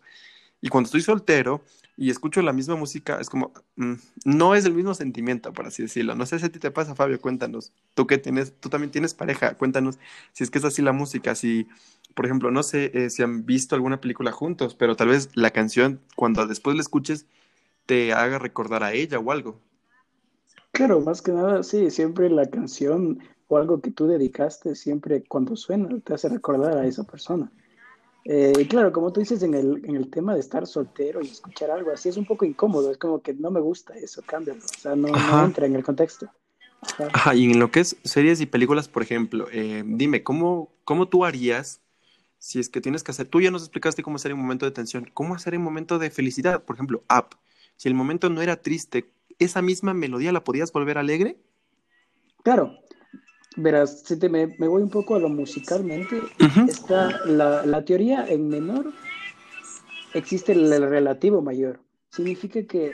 [0.60, 1.62] Y cuando estoy soltero
[1.96, 5.82] y escucho la misma música, es como, mm, no es el mismo sentimiento, por así
[5.82, 6.14] decirlo.
[6.14, 7.72] No sé si a ti te pasa, Fabio, cuéntanos.
[7.94, 9.98] Tú que tienes, tú también tienes pareja, cuéntanos
[10.32, 11.68] si es que es así la música, si,
[12.14, 15.50] por ejemplo, no sé eh, si han visto alguna película juntos, pero tal vez la
[15.50, 17.26] canción, cuando después la escuches,
[17.86, 19.60] te haga recordar a ella o algo.
[20.72, 25.56] Claro, más que nada, sí, siempre la canción o algo que tú dedicaste, siempre cuando
[25.56, 27.50] suena, te hace recordar a esa persona.
[28.28, 31.70] Eh, claro, como tú dices en el, en el tema de estar soltero y escuchar
[31.70, 34.80] algo así, es un poco incómodo, es como que no me gusta eso, cámbialo, o
[34.80, 36.28] sea, no, no entra en el contexto.
[36.80, 37.08] Ajá.
[37.12, 37.34] Ajá.
[37.34, 41.24] y en lo que es series y películas, por ejemplo, eh, dime, ¿cómo, ¿cómo tú
[41.24, 41.80] harías
[42.38, 44.72] si es que tienes que hacer, tú ya nos explicaste cómo hacer un momento de
[44.72, 47.36] tensión, cómo hacer un momento de felicidad, por ejemplo, Up,
[47.76, 51.38] si el momento no era triste, ¿esa misma melodía la podías volver alegre?
[52.42, 52.78] Claro,
[53.56, 56.68] verás, si te me, me voy un poco a lo musicalmente, uh -huh.
[56.68, 58.92] está la, la, teoría en menor,
[60.14, 61.80] existe el, el, relativo mayor.
[62.10, 62.92] Significa que,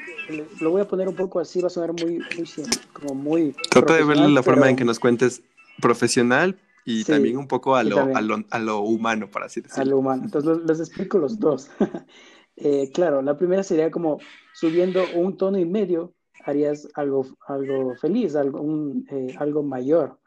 [0.60, 2.48] lo voy a poner un poco así, va a sonar muy, muy
[2.92, 3.54] como muy...
[3.70, 4.56] Trata de verle la pero...
[4.56, 5.42] forma en que nos cuentes
[5.80, 9.60] profesional, y sí, también un poco a lo, a lo, a, lo, humano, para así
[9.60, 9.82] decirlo.
[9.82, 10.22] A lo humano.
[10.24, 11.70] Entonces les explico los dos.
[12.56, 14.18] eh, claro, la primera sería como
[14.52, 20.18] subiendo un tono y medio, harías algo, algo feliz, algo, un, eh, algo mayor.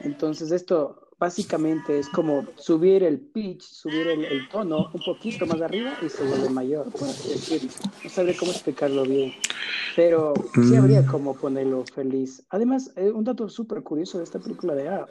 [0.00, 5.96] Entonces esto básicamente es como subir el pitch, subir el, tono un poquito más arriba
[6.04, 7.70] y se vuelve mayor, por así decirlo.
[8.04, 9.32] No sabré cómo explicarlo bien,
[9.94, 10.78] pero sí mm.
[10.78, 12.44] habría como ponerlo feliz.
[12.50, 15.10] Además, eh, un dato súper curioso de esta película de App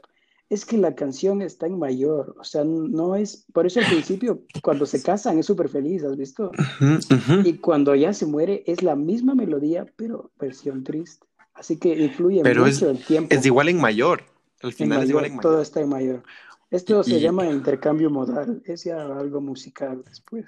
[0.49, 4.43] es que la canción está en mayor, o sea, no es, por eso al principio,
[4.61, 6.51] cuando se casan es súper feliz, ¿has visto?
[7.43, 11.25] Y cuando ya se muere es la misma melodía, pero versión triste.
[11.55, 13.33] Así que influye mucho el tiempo.
[13.33, 14.23] Es igual en mayor.
[14.65, 15.41] Al final es igual en mayor.
[15.41, 16.23] Todo está en mayor.
[16.71, 18.61] Esto se llama intercambio modal.
[18.65, 20.45] Es ya algo musical después.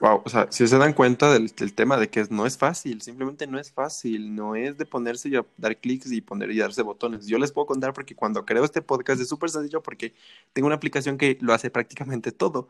[0.00, 3.46] Wow, o sea, si se dan cuenta del, tema de que no es fácil, simplemente
[3.46, 7.26] no es fácil, no es de ponerse y dar clics y poner y darse botones.
[7.26, 10.14] Yo les puedo contar porque cuando creo este podcast es súper sencillo porque
[10.52, 12.68] tengo una aplicación que lo hace prácticamente todo.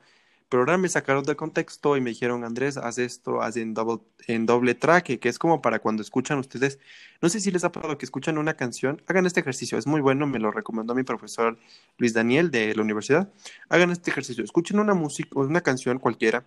[0.59, 4.47] Ahora me sacaron del contexto y me dijeron, Andrés, haz esto, haz en doble, en
[4.47, 6.79] doble track, que es como para cuando escuchan ustedes.
[7.21, 10.01] No sé si les ha pasado que escuchan una canción, hagan este ejercicio, es muy
[10.01, 11.59] bueno, me lo recomendó mi profesor
[11.99, 13.33] Luis Daniel de la universidad.
[13.69, 16.45] Hagan este ejercicio, escuchen una música, una canción cualquiera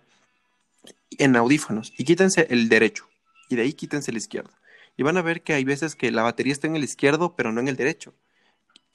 [1.18, 3.08] en audífonos y quítense el derecho
[3.48, 4.50] y de ahí quítense el izquierdo.
[4.96, 7.52] Y van a ver que hay veces que la batería está en el izquierdo, pero
[7.52, 8.14] no en el derecho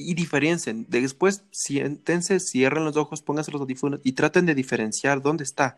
[0.01, 0.85] y diferencien.
[0.89, 5.77] Después, siéntense, cierren los ojos, pónganse los audífonos y traten de diferenciar dónde está.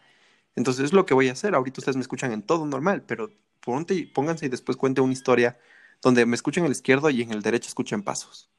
[0.56, 1.56] Entonces es lo que voy a hacer.
[1.56, 5.58] Ahorita ustedes me escuchan en todo normal, pero ponte, pónganse y después cuente una historia
[6.02, 8.50] donde me escuchen en el izquierdo y en el derecho escuchen pasos.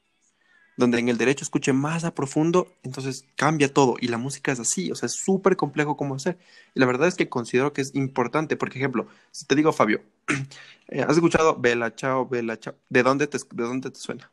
[0.77, 3.95] Donde en el derecho escuchen más a profundo, entonces cambia todo.
[4.01, 6.37] Y la música es así, o sea, es súper complejo cómo hacer.
[6.73, 8.57] Y la verdad es que considero que es importante.
[8.57, 10.01] Por ejemplo, si te digo, Fabio,
[10.89, 12.75] eh, ¿has escuchado Bella Chao, Bella Chao?
[12.89, 14.29] ¿De dónde te, de dónde te suena?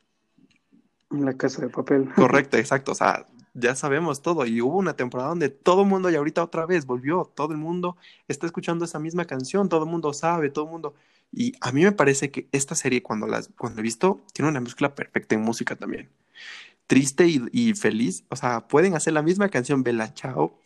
[1.13, 2.09] La casa de papel.
[2.17, 2.93] Correcto, exacto.
[2.93, 4.47] O sea, ya sabemos todo.
[4.47, 7.59] Y hubo una temporada donde todo el mundo, y ahorita otra vez volvió, todo el
[7.59, 7.97] mundo
[8.29, 10.95] está escuchando esa misma canción, todo el mundo sabe, todo el mundo.
[11.33, 14.61] Y a mí me parece que esta serie, cuando, las, cuando he visto, tiene una
[14.61, 16.11] mezcla perfecta en música también.
[16.87, 20.59] Triste y, feliz, o sea, pueden hacer la misma canción Bella Chao,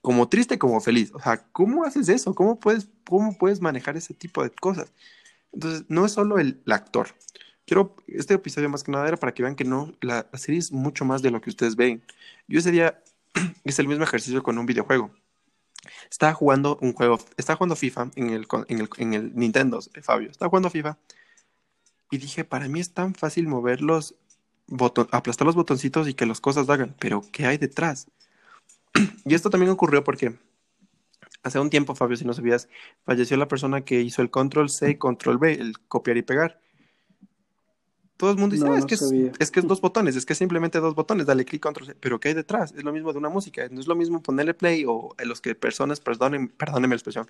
[0.00, 1.12] como triste como feliz.
[1.12, 2.34] O sea, ¿cómo haces eso?
[2.34, 4.92] ¿Cómo puedes, cómo puedes manejar ese tipo de cosas?
[5.52, 7.08] Entonces, no es solo el actor,
[7.70, 10.72] quiero, este episodio más que nada era para que vean que no, la, serie es
[10.72, 12.02] mucho más de lo que ustedes ven.
[12.48, 13.00] Yo ese día
[13.64, 15.12] hice el mismo ejercicio con un videojuego.
[16.10, 20.02] Estaba jugando un juego, estaba jugando FIFA en el, en el, en el Nintendo, eh,
[20.02, 20.32] Fabio.
[20.32, 20.98] Estaba jugando FIFA
[22.10, 24.16] y dije, para mí es tan fácil mover los
[25.12, 28.08] aplastar los botoncitos y que las cosas hagan, pero ¿qué hay detrás?
[29.24, 30.36] y esto también ocurrió porque
[31.44, 32.68] hace un tiempo, Fabio, si no sabías,
[33.04, 36.60] falleció la persona que hizo el control C, control B, el copiar y pegar.
[38.20, 40.78] Todo el mundo dice, ah, es, que es, que es dos botones, es que simplemente
[40.78, 42.74] dos botones, dale clic, control Pero ¿qué hay detrás?
[42.76, 45.54] Es lo mismo de una música, no es lo mismo ponerle play o los que
[45.54, 47.26] personas, perdonen, perdónenme la expresión,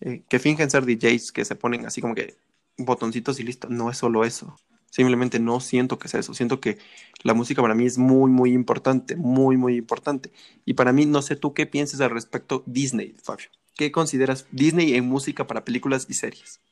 [0.00, 2.38] eh, que fingen ser DJs, que se ponen así como que
[2.78, 3.68] botoncitos y listo.
[3.68, 4.56] No es solo eso.
[4.88, 6.32] Simplemente no siento que sea eso.
[6.32, 6.78] Siento que
[7.24, 10.32] la música para mí es muy, muy importante, muy, muy importante.
[10.64, 13.48] Y para mí, no sé tú qué piensas al respecto Disney, Fabio.
[13.74, 16.62] ¿Qué consideras Disney en música para películas y series?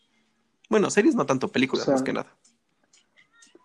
[0.71, 2.35] Bueno, series no tanto, películas más que nada.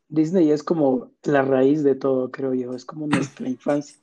[0.09, 3.97] Disney es como la raíz de todo, creo yo, es como nuestra infancia.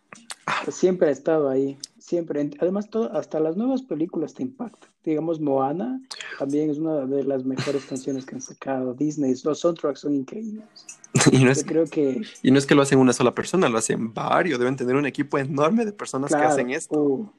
[0.69, 2.51] Siempre ha estado ahí, siempre.
[2.59, 4.91] Además, todo, hasta las nuevas películas te impactan.
[5.05, 6.01] Digamos, Moana
[6.39, 8.95] también es una de las mejores canciones que han sacado.
[8.95, 10.67] Disney, los soundtracks son increíbles.
[11.31, 12.23] Y no, es, creo que...
[12.43, 14.59] y no es que lo hacen una sola persona, lo hacen varios.
[14.59, 16.99] Deben tener un equipo enorme de personas que hacen esto.
[16.99, 17.31] Uh.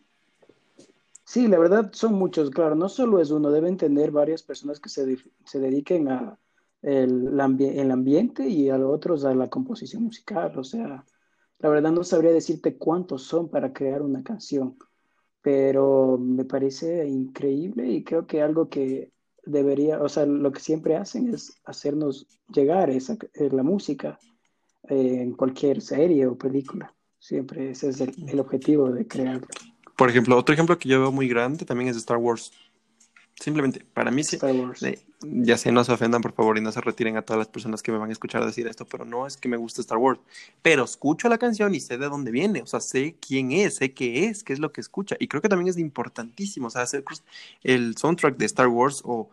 [1.26, 2.76] Sí, la verdad son muchos, claro.
[2.76, 6.38] No solo es uno, deben tener varias personas que se, se dediquen a,
[6.84, 10.58] el, el ambiente y a los otros a la composición musical.
[10.58, 11.04] O sea,
[11.60, 14.78] la verdad no sabría decirte cuántos son para crear una canción,
[15.41, 19.12] pero me parece increíble y creo que algo que
[19.46, 24.19] debería, o sea, lo que siempre hacen es hacernos llegar esa, eh, la música
[24.89, 26.93] eh, en cualquier serie o película.
[27.19, 29.48] Siempre ese es el, objetivo de crearlo.
[29.96, 32.52] Por ejemplo, otro ejemplo que yo veo muy grande también es Star Wars.
[33.43, 34.39] Simplemente, para mí sí.
[35.19, 37.84] ya sé, no se ofendan, por favor, y no se retiren a todas las personas
[37.84, 40.21] que me van a escuchar decir esto, pero no es que me guste Star Wars.
[40.62, 43.93] Pero escucho la canción y sé de dónde viene, o sea, sé quién es, sé
[43.93, 45.17] qué es, qué es lo que escucha.
[45.19, 47.03] Y creo que también es importantísimo, o sea, hacer
[47.63, 49.29] el soundtrack de Star Wars o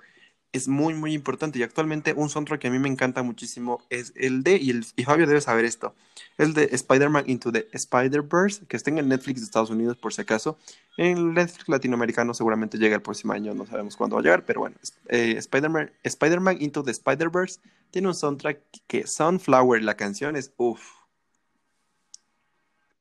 [0.53, 1.59] es muy, muy importante.
[1.59, 4.85] Y actualmente un soundtrack que a mí me encanta muchísimo es el de, y, el,
[5.05, 5.95] Fabio debe saber esto,
[6.39, 10.13] el de Spider-Man Into the Spider-Verse, que está en el Netflix de Estados Unidos por
[10.13, 10.59] si acaso.
[10.97, 14.45] En el Netflix latinoamericano seguramente llega el próximo año, no sabemos cuándo va a llegar,
[14.45, 14.77] pero bueno,
[15.09, 17.61] eh, Spider-Man Spider Into the Spider-Verse
[17.91, 21.01] tiene un soundtrack que Sunflower, la canción es uff.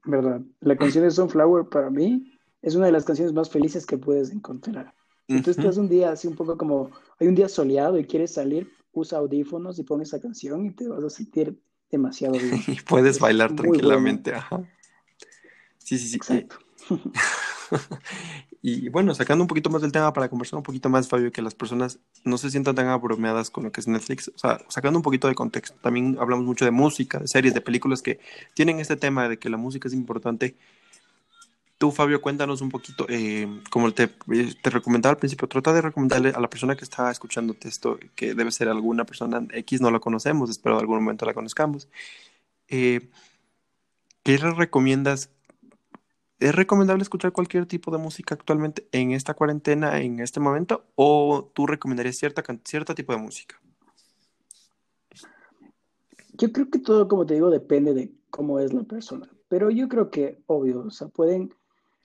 [0.05, 3.97] Verdad, la canción de Sunflower para mí es una de las canciones más felices que
[3.97, 4.93] puedes encontrar.
[5.29, 6.89] Si tú estás un día así un poco como,
[7.19, 10.87] hay un día soleado y quieres salir, usa audífonos y pones esa canción y te
[10.87, 11.57] vas a sentir
[11.91, 12.59] demasiado bien.
[12.67, 13.71] y puedes Es bailar bueno.
[13.71, 14.61] tranquilamente, ajá.
[15.77, 16.15] Sí, sí, sí.
[16.15, 16.57] Exacto.
[18.61, 21.41] Y bueno, sacando un poquito más del tema para conversar un poquito más, Fabio, que
[21.41, 24.29] las personas no se sientan tan abrumadas con lo que es Netflix.
[24.35, 27.61] O sea, sacando un poquito de contexto, también hablamos mucho de música, de series, de
[27.61, 28.19] películas que
[28.53, 30.55] tienen este tema de que la música es importante.
[31.79, 36.31] Tú, Fabio, cuéntanos un poquito, eh, como te, te recomendaba al principio, trata de recomendarle
[36.35, 40.01] a la persona que está escuchándote esto, que debe ser alguna persona X, no la
[40.01, 41.87] conocemos, espero en algún momento la conozcamos.
[42.67, 43.09] Eh,
[44.23, 45.29] ¿Qué le recomiendas?
[46.41, 50.83] ¿Es recomendable escuchar cualquier tipo de música actualmente en esta cuarentena, en este momento?
[50.95, 53.57] ¿O tú recomendarías cierta, cierto tipo de música?
[56.33, 59.29] Yo creo que todo, como te digo, depende de cómo es la persona.
[59.47, 61.53] Pero yo creo que, obvio, o sea, pueden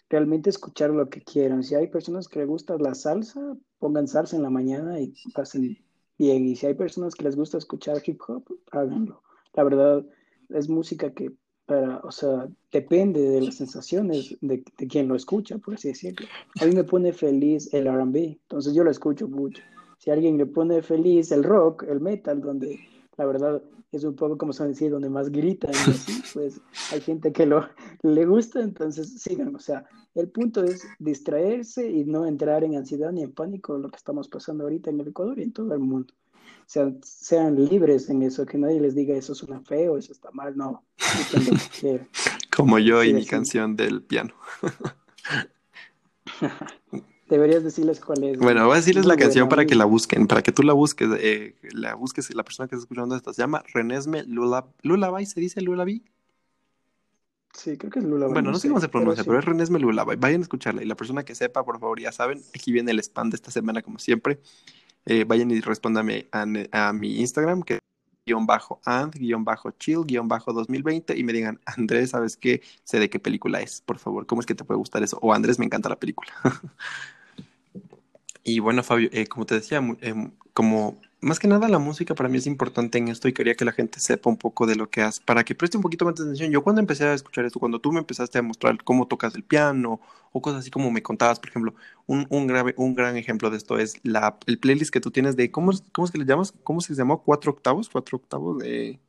[0.09, 1.63] realmente escuchar lo que quieran.
[1.63, 5.79] Si hay personas que les gusta la salsa, pongan salsa en la mañana y pasen
[6.19, 6.47] bien.
[6.47, 9.23] Y si hay personas que les gusta escuchar hip hop, háganlo.
[9.55, 10.05] La verdad,
[10.51, 11.33] es música que
[11.67, 16.27] para, o sea, depende de las sensaciones de, de quien lo escucha, por así decirlo.
[16.61, 19.63] A mí me pone feliz el R&B, entonces yo lo escucho mucho.
[19.99, 22.79] Si alguien le pone feliz el rock, el metal, donde
[23.17, 23.63] la verdad
[23.97, 26.61] es un poco como se decir, donde más gritan y así, pues
[26.93, 27.69] hay gente que lo
[28.03, 29.55] le gusta, entonces sigan.
[29.55, 33.91] O sea, el punto es distraerse y no entrar en ansiedad ni en pánico, lo
[33.91, 36.13] que estamos pasando ahorita en el Ecuador y en todo el mundo.
[36.67, 40.57] Sean, sean libres en eso, que nadie les diga eso suena feo, eso está mal,
[40.57, 40.83] no.
[42.57, 43.29] Como yo Sí, y mi sí.
[43.29, 44.33] canción del piano.
[47.29, 48.39] Deberías decirles cuál es.
[48.39, 51.09] Bueno, voy a decirles la canción para que la busquen, para que tú la busques,
[51.19, 55.41] eh, la busques, la persona que está escuchando esto se llama Renesme Lula, Lullaby, ¿se
[55.41, 56.05] dice Lullaby?
[57.55, 58.27] Sí, creo que es Lula.
[58.27, 59.29] Bueno, no sé cómo se pronuncia, sí.
[59.29, 60.17] pero es Renesme Lullaby.
[60.17, 60.83] Vayan a escucharla.
[60.83, 63.51] Y la persona que sepa, por favor, ya saben, aquí viene el spam de esta
[63.51, 64.41] semana, como siempre.
[65.07, 67.79] Eh, vayan y respóndame a, a mi Instagram, que
[68.27, 72.63] guion bajo and, guion bajo chill, guion bajo 2020, y me digan, Andrés, ¿sabes qué?
[72.85, 74.27] Sé de qué película es, por favor.
[74.27, 75.19] ¿Cómo es que te puede gustar eso?
[75.23, 76.33] O Andrés, me encanta la película.
[78.45, 82.29] y bueno, Fabio, eh, como te decía, em, como más que nada la música para
[82.29, 84.91] mí es importante en esto y quería que la gente sepa un poco de lo
[84.91, 86.51] que haces, para que preste un poquito más de atención.
[86.51, 89.43] Yo cuando empecé a escuchar esto, cuando tú me empezaste a mostrar cómo tocas el
[89.43, 90.01] piano
[90.33, 91.75] o cosas así como me contabas, por ejemplo,
[92.07, 95.35] un, un, grave, un gran ejemplo de esto es la, el playlist que tú tienes
[95.35, 96.53] de, ¿cómo, cómo es que le llamas?
[96.63, 97.23] ¿Cómo se llamó?
[97.23, 97.89] ¿Cuatro octavos?
[97.89, 98.59] ¿Cuatro octavos?
[98.59, 99.01] De...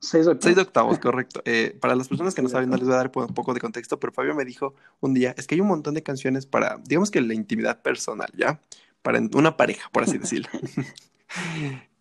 [0.00, 0.44] Seis octavos.
[0.44, 1.42] Seis octavos, correcto.
[1.46, 3.60] Eh, para las personas que no saben, no les voy a dar un poco de
[3.60, 6.78] contexto, pero Fabio me dijo un día, es que hay un montón de canciones para,
[6.84, 8.60] digamos que la intimidad personal, ¿ya?
[9.00, 10.48] Para una pareja, por así decirlo.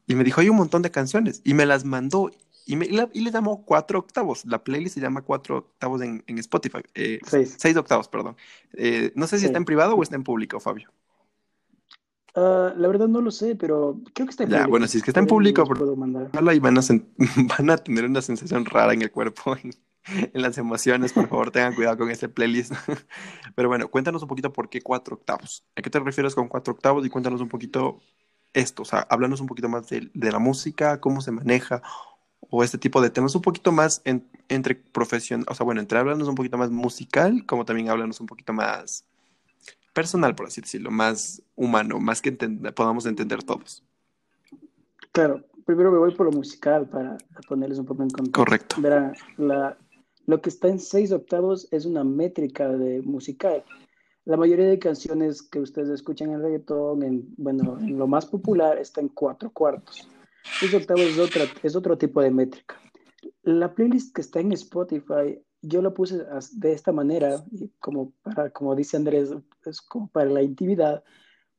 [0.07, 2.31] y me dijo, hay un montón de canciones, y me las mandó,
[2.65, 4.45] y, me, y, la- y le llamó cuatro octavos.
[4.45, 6.79] La playlist se llama cuatro octavos en, en Spotify.
[6.95, 7.55] Eh, Seis.
[7.57, 8.35] seis octavos, perdón.
[8.73, 9.45] Eh, no sé si Sí.
[9.47, 10.91] está en privado o está en público, Fabio.
[12.33, 14.69] Ah, la verdad no lo sé, pero creo que está en Ya, público.
[14.71, 16.29] bueno, si es que está en público, puedo mandar.
[16.55, 16.81] Y van a,
[17.59, 19.71] van a tener una sensación rara en el cuerpo, en,
[20.05, 21.11] en las emociones.
[21.11, 22.71] Por favor, tengan cuidado con este playlist.
[23.55, 25.65] Pero bueno, cuéntanos un poquito por qué cuatro octavos.
[25.75, 27.05] ¿A qué te refieres con cuatro octavos?
[27.05, 27.99] Y cuéntanos un poquito
[28.53, 31.81] esto, o sea, háblanos un poquito más de, de la música, cómo se maneja,
[32.49, 35.97] o este tipo de temas, un poquito más en- entre profesión, o sea, bueno, entre
[35.97, 39.05] háblanos un poquito más musical, como también háblanos un poquito más
[39.93, 42.31] personal, por así decirlo, más humano, más que
[42.75, 43.83] podamos entender todos.
[45.11, 48.39] Claro, primero me voy por lo musical para ponerles un poco en contexto.
[48.39, 48.75] Correcto.
[48.79, 49.77] Verá, la,
[50.25, 53.63] lo que está en seis octavos es una métrica de musical.
[54.31, 58.77] La mayoría de canciones que ustedes escuchan en reggaetón, en, bueno, en lo más popular,
[58.77, 60.07] está en cuatro cuartos.
[60.57, 62.79] Seis octavos es, otra, es otro tipo de métrica.
[63.43, 67.43] La playlist que está en Spotify, yo la puse de esta manera,
[67.81, 69.33] como, para, como dice Andrés,
[69.65, 71.03] es como para la intimidad,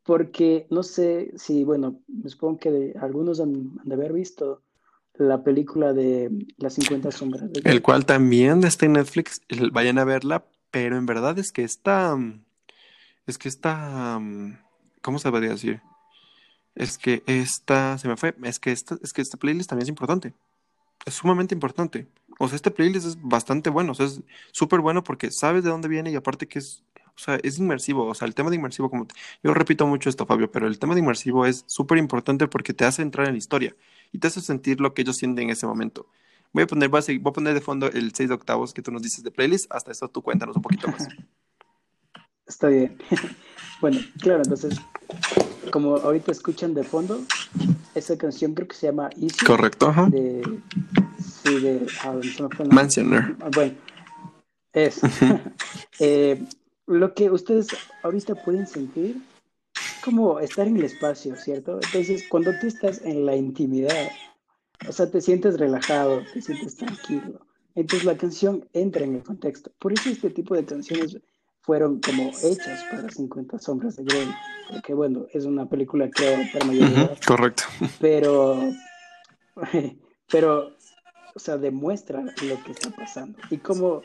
[0.02, 4.62] porque no sé si, bueno, supongo que de- algunos han, han de haber visto
[5.16, 7.44] la película de Las 50 sombras.
[7.64, 12.16] El cual también está en Netflix, vayan a verla, pero en verdad es que está,
[12.16, 12.40] mm,
[13.26, 14.58] es que está, mm,
[15.00, 15.80] ¿cómo se podría decir?
[16.74, 19.88] Es que esta, se me fue, es que esta, es que esta playlist también es
[19.90, 20.34] importante,
[21.04, 22.06] es sumamente importante.
[22.38, 24.20] O sea, este playlist es bastante bueno, o sea, es
[24.52, 26.82] súper bueno porque sabes de dónde viene y aparte que es,
[27.14, 30.08] o sea, es inmersivo, o sea, el tema de inmersivo, como te- yo repito mucho
[30.08, 33.34] esto, Fabio, pero el tema de inmersivo es súper importante porque te hace entrar en
[33.34, 33.76] la historia
[34.12, 36.06] y te hace sentir lo que ellos sienten en ese momento.
[36.54, 39.02] Voy a poner, voy a poner de fondo el 6 de octavos que tú nos
[39.02, 39.72] dices de playlist.
[39.72, 41.08] Hasta eso tú cuéntanos un poquito más.
[42.52, 42.98] Está bien.
[43.80, 44.78] bueno, claro, entonces,
[45.70, 47.22] como ahorita escuchan de fondo,
[47.94, 49.46] esa canción creo que se llama Easy.
[49.46, 50.06] Correcto, ajá.
[50.10, 50.42] De,
[51.18, 51.86] sí, de.
[52.04, 52.20] ah.
[52.70, 53.36] Mansioner.
[53.40, 53.74] Ah, Bueno,
[54.72, 55.00] es.
[55.98, 56.42] Eh,
[56.86, 57.68] lo que ustedes
[58.02, 59.22] ahorita pueden sentir
[59.74, 61.78] es como estar en el espacio, ¿cierto?
[61.82, 64.10] Entonces, cuando tú estás en la intimidad,
[64.88, 67.46] o sea, te sientes relajado, te sientes tranquilo.
[67.74, 69.70] Entonces la canción entra en el contexto.
[69.78, 71.18] Por eso este tipo de canciones
[71.62, 74.28] fueron como hechas para 50 sombras de Grey,
[74.68, 77.14] porque bueno, es una película que para mayoría.
[77.26, 77.64] correcto.
[78.00, 78.72] Pero,
[80.30, 80.76] pero,
[81.34, 83.38] o sea, demuestra lo que está pasando.
[83.50, 84.02] Y como, o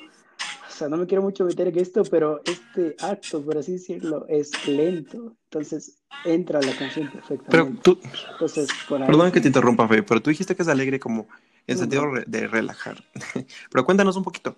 [0.70, 4.52] sea, no me quiero mucho meter en esto, pero este acto, por así decirlo, es
[4.68, 5.36] lento.
[5.46, 7.82] Entonces entra la canción perfectamente.
[7.82, 8.00] Pero tú,
[8.34, 11.28] Entonces, por ahí- perdón que te interrumpa, Fe, pero tú dijiste que es alegre como
[11.66, 13.04] en sentido de relajar.
[13.72, 14.58] pero cuéntanos un poquito.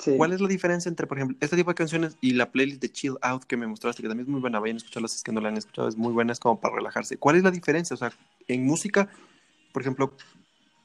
[0.00, 0.16] Sí.
[0.16, 2.90] ¿Cuál es la diferencia entre, por ejemplo, este tipo de canciones y la playlist de
[2.90, 4.58] Chill Out que me mostraste, que también es muy buena?
[4.58, 6.58] Vayan a escucharla si es que no la han escuchado, es muy buena, es como
[6.58, 7.18] para relajarse.
[7.18, 7.94] ¿Cuál es la diferencia?
[7.94, 8.10] O sea,
[8.48, 9.10] en música,
[9.72, 10.14] por ejemplo,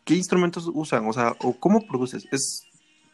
[0.03, 1.07] ¿qué instrumentos usan?
[1.07, 2.27] O sea, ¿o cómo produces?
[2.31, 2.67] ¿Es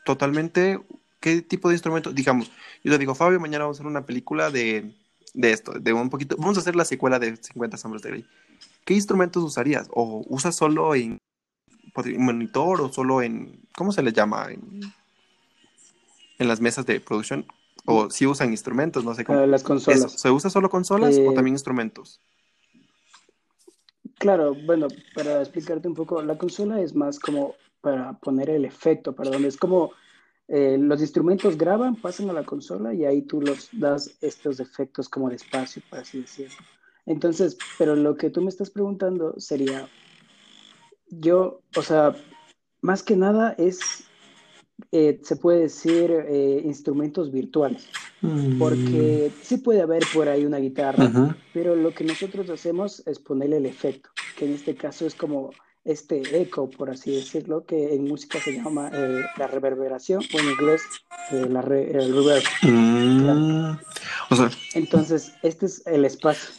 [0.03, 0.79] totalmente
[1.19, 2.11] qué tipo de instrumento?
[2.11, 2.51] Digamos,
[2.83, 4.95] yo te digo, Fabio, mañana vamos a hacer una película de,
[5.35, 8.25] de esto, de un poquito, vamos a hacer la secuela de 50 sombras de Grey.
[8.85, 9.87] ¿Qué instrumentos usarías?
[9.91, 11.19] ¿O usas solo en
[12.17, 14.47] monitor o solo en, ¿cómo se le llama?
[14.49, 14.81] En,
[16.41, 17.45] en las mesas de producción
[17.85, 19.39] o si usan instrumentos, no sé cómo.
[19.39, 20.11] Ah, las consolas.
[20.11, 22.19] ¿Se usa solo consolas o Eh, también instrumentos?
[24.17, 29.15] Claro, bueno, para explicarte un poco, la consola es más como para poner el efecto,
[29.15, 29.91] perdón, es como
[30.47, 35.09] eh, los instrumentos graban, pasan a la consola y ahí tú los das estos efectos
[35.09, 36.57] como de espacio, por así decirlo.
[37.05, 39.87] Entonces, pero lo que tú me estás preguntando sería,
[41.09, 42.15] yo, o sea,
[42.81, 44.03] más que nada es,
[44.91, 47.87] eh, se puede decir, eh, instrumentos virtuales,
[48.59, 53.57] porque sí puede haber por ahí una guitarra, pero lo que nosotros hacemos es ponerle
[53.57, 55.51] el efecto, que en este caso es como
[55.83, 60.45] este eco, por así decirlo, que en música se llama eh, la reverberación, o en
[60.51, 60.81] inglés
[61.49, 62.43] la re- el reverb.
[62.61, 63.77] Mm.
[64.29, 66.49] O sea, Entonces, este es el espacio.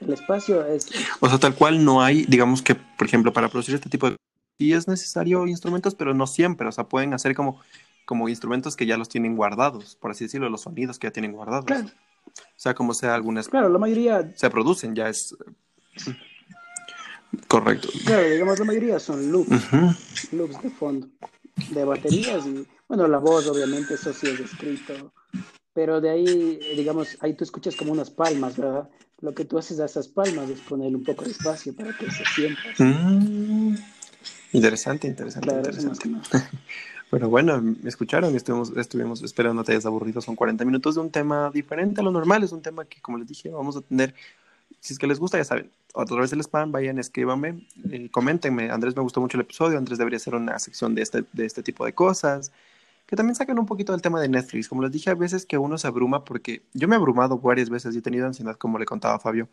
[0.00, 0.88] El espacio es,
[1.20, 4.16] o sea, tal cual no hay, digamos que, por ejemplo, para producir este tipo de
[4.58, 7.60] sí es necesario instrumentos, pero no siempre, o sea, pueden hacer como
[8.06, 11.32] como instrumentos que ya los tienen guardados, por así decirlo, los sonidos que ya tienen
[11.32, 11.66] guardados.
[11.66, 11.86] claro,
[12.24, 15.36] O sea, como sea algunas claro, la mayoría, se producen, ya es
[17.48, 17.88] correcto.
[18.06, 19.72] claro, digamos, la mayoría son loops,
[20.32, 21.08] loops de fondo,
[21.70, 25.12] de baterías y, bueno, la voz, obviamente, eso sí es escrito,
[25.74, 28.88] pero de ahí, digamos, ahí tú escuchas como unas palmas, ¿verdad?
[29.20, 32.08] Lo que tú haces a esas palmas es ponerle un poco de espacio para que
[32.10, 32.62] se sienta.
[32.78, 33.74] Mm.
[34.56, 36.10] Interesante, interesante, Claro, interesante.
[37.10, 40.94] Pero bueno, me escucharon y estuvimos, estuvimos, espero no te hayas aburrido, son 40 minutos
[40.94, 43.76] de un tema diferente a lo normal, es un tema que como les dije, vamos
[43.76, 44.14] a tener,
[44.80, 48.70] si es que les gusta, ya saben, a través del spam, vayan, escríbanme, eh, coméntenme,
[48.70, 51.62] Andrés me gustó mucho el episodio, Andrés debería hacer una sección de este, de este
[51.62, 52.50] tipo de cosas,
[53.06, 55.58] que también saquen un poquito del tema de Netflix, como les dije, a veces que
[55.58, 58.78] uno se abruma porque yo me he abrumado varias veces y he tenido ansiedad, como
[58.78, 59.48] le contaba Fabio,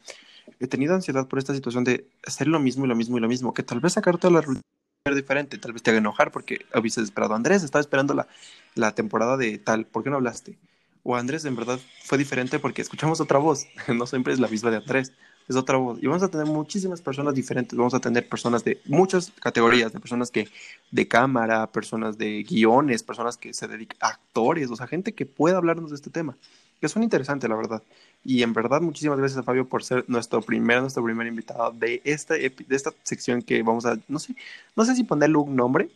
[0.60, 3.28] he tenido ansiedad por esta situación de hacer lo mismo y lo mismo y lo
[3.28, 4.64] mismo, que tal vez sacar toda la rutina
[5.12, 7.36] diferente, tal vez te haga enojar porque hubieses esperado.
[7.36, 8.28] Andrés estaba esperando la,
[8.74, 10.58] la temporada de tal, ¿por qué no hablaste?
[11.04, 14.72] O Andrés en verdad fue diferente porque escuchamos otra voz, no siempre es la misma
[14.72, 15.12] de Andrés,
[15.50, 16.02] es otra voz.
[16.02, 20.00] Y vamos a tener muchísimas personas diferentes, vamos a tener personas de muchas categorías, de
[20.00, 20.48] personas que
[20.90, 25.58] de cámara, personas de guiones, personas que se dedican, actores, o sea, gente que pueda
[25.58, 26.38] hablarnos de este tema,
[26.84, 27.82] que son interesantes, la verdad.
[28.26, 32.02] Y en verdad, muchísimas gracias a Fabio por ser nuestro primer, nuestro primer invitado de
[32.04, 34.36] esta, de esta sección que vamos a, no sé,
[34.76, 35.90] no sé si ponerle un nombre,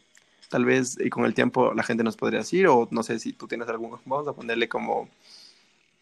[0.48, 3.34] tal vez y con el tiempo la gente nos podría decir, o no sé si
[3.34, 5.10] tú tienes algún, vamos a ponerle como,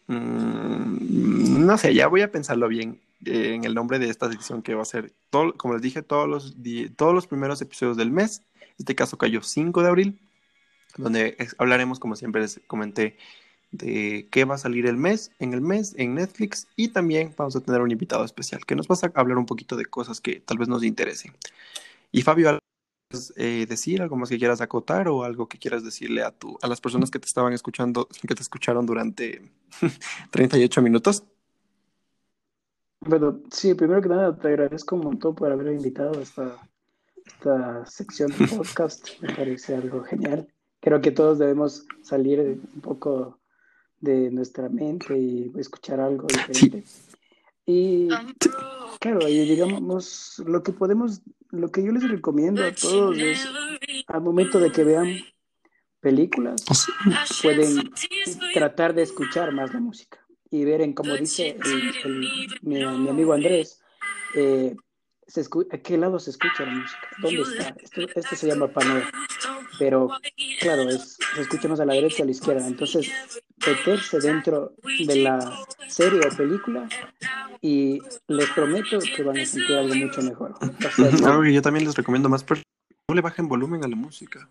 [0.06, 4.62] mm, no sé, ya voy a pensarlo bien eh, en el nombre de esta sección
[4.62, 6.54] que va a ser, todo, como les dije, todos los,
[6.94, 8.42] todos los primeros episodios del mes,
[8.78, 10.20] este caso cayó 5 de abril,
[10.96, 13.16] donde hablaremos, como siempre les comenté,
[13.76, 17.56] de qué va a salir el mes, en el mes, en Netflix, y también vamos
[17.56, 20.40] a tener un invitado especial que nos va a hablar un poquito de cosas que
[20.40, 21.32] tal vez nos interesen.
[22.12, 22.60] Y Fabio, ¿algo
[23.08, 26.58] quieres, eh, decir algo más que quieras acotar o algo que quieras decirle a tu,
[26.62, 29.42] a las personas que te estaban escuchando, que te escucharon durante
[30.30, 31.24] 38 minutos?
[33.00, 36.56] Bueno, sí, primero que nada te agradezco un montón por haber invitado a esta,
[37.24, 39.08] esta sección del podcast.
[39.20, 40.48] Me parece algo genial.
[40.80, 43.38] Creo que todos debemos salir de- un poco
[44.00, 46.84] de nuestra mente y escuchar algo diferente.
[47.64, 48.08] Y
[49.00, 53.48] claro, y digamos, lo que podemos, lo que yo les recomiendo a todos es
[54.06, 55.24] al momento de que vean
[56.00, 56.64] películas,
[57.42, 57.90] pueden
[58.52, 63.08] tratar de escuchar más la música y ver en como dice el- el- mi, mi
[63.08, 63.80] amigo Andrés,
[64.36, 64.76] eh,
[65.26, 65.40] se
[65.72, 67.74] a qué lado se escucha la música, dónde está.
[67.82, 69.02] Esto, esto se llama paneo,
[69.78, 70.08] pero
[70.60, 72.66] claro, es, a la derecha o a la izquierda.
[72.66, 73.10] Entonces,
[73.66, 74.72] meterse dentro
[75.06, 76.88] de la serie o película
[77.60, 80.54] y les prometo que van a sentir algo mucho mejor.
[81.24, 82.66] Algo que yo también les recomiendo más películas
[83.14, 84.48] le bajen volumen a la música.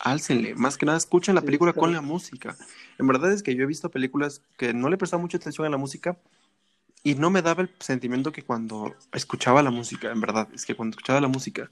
[0.00, 2.56] Álcenle, más que nada escuchen la película con la música.
[2.98, 5.70] En verdad es que yo he visto películas que no le prestaba mucha atención a
[5.70, 6.16] la música
[7.02, 10.74] y no me daba el sentimiento que cuando escuchaba la música, en verdad, es que
[10.74, 11.70] cuando escuchaba la música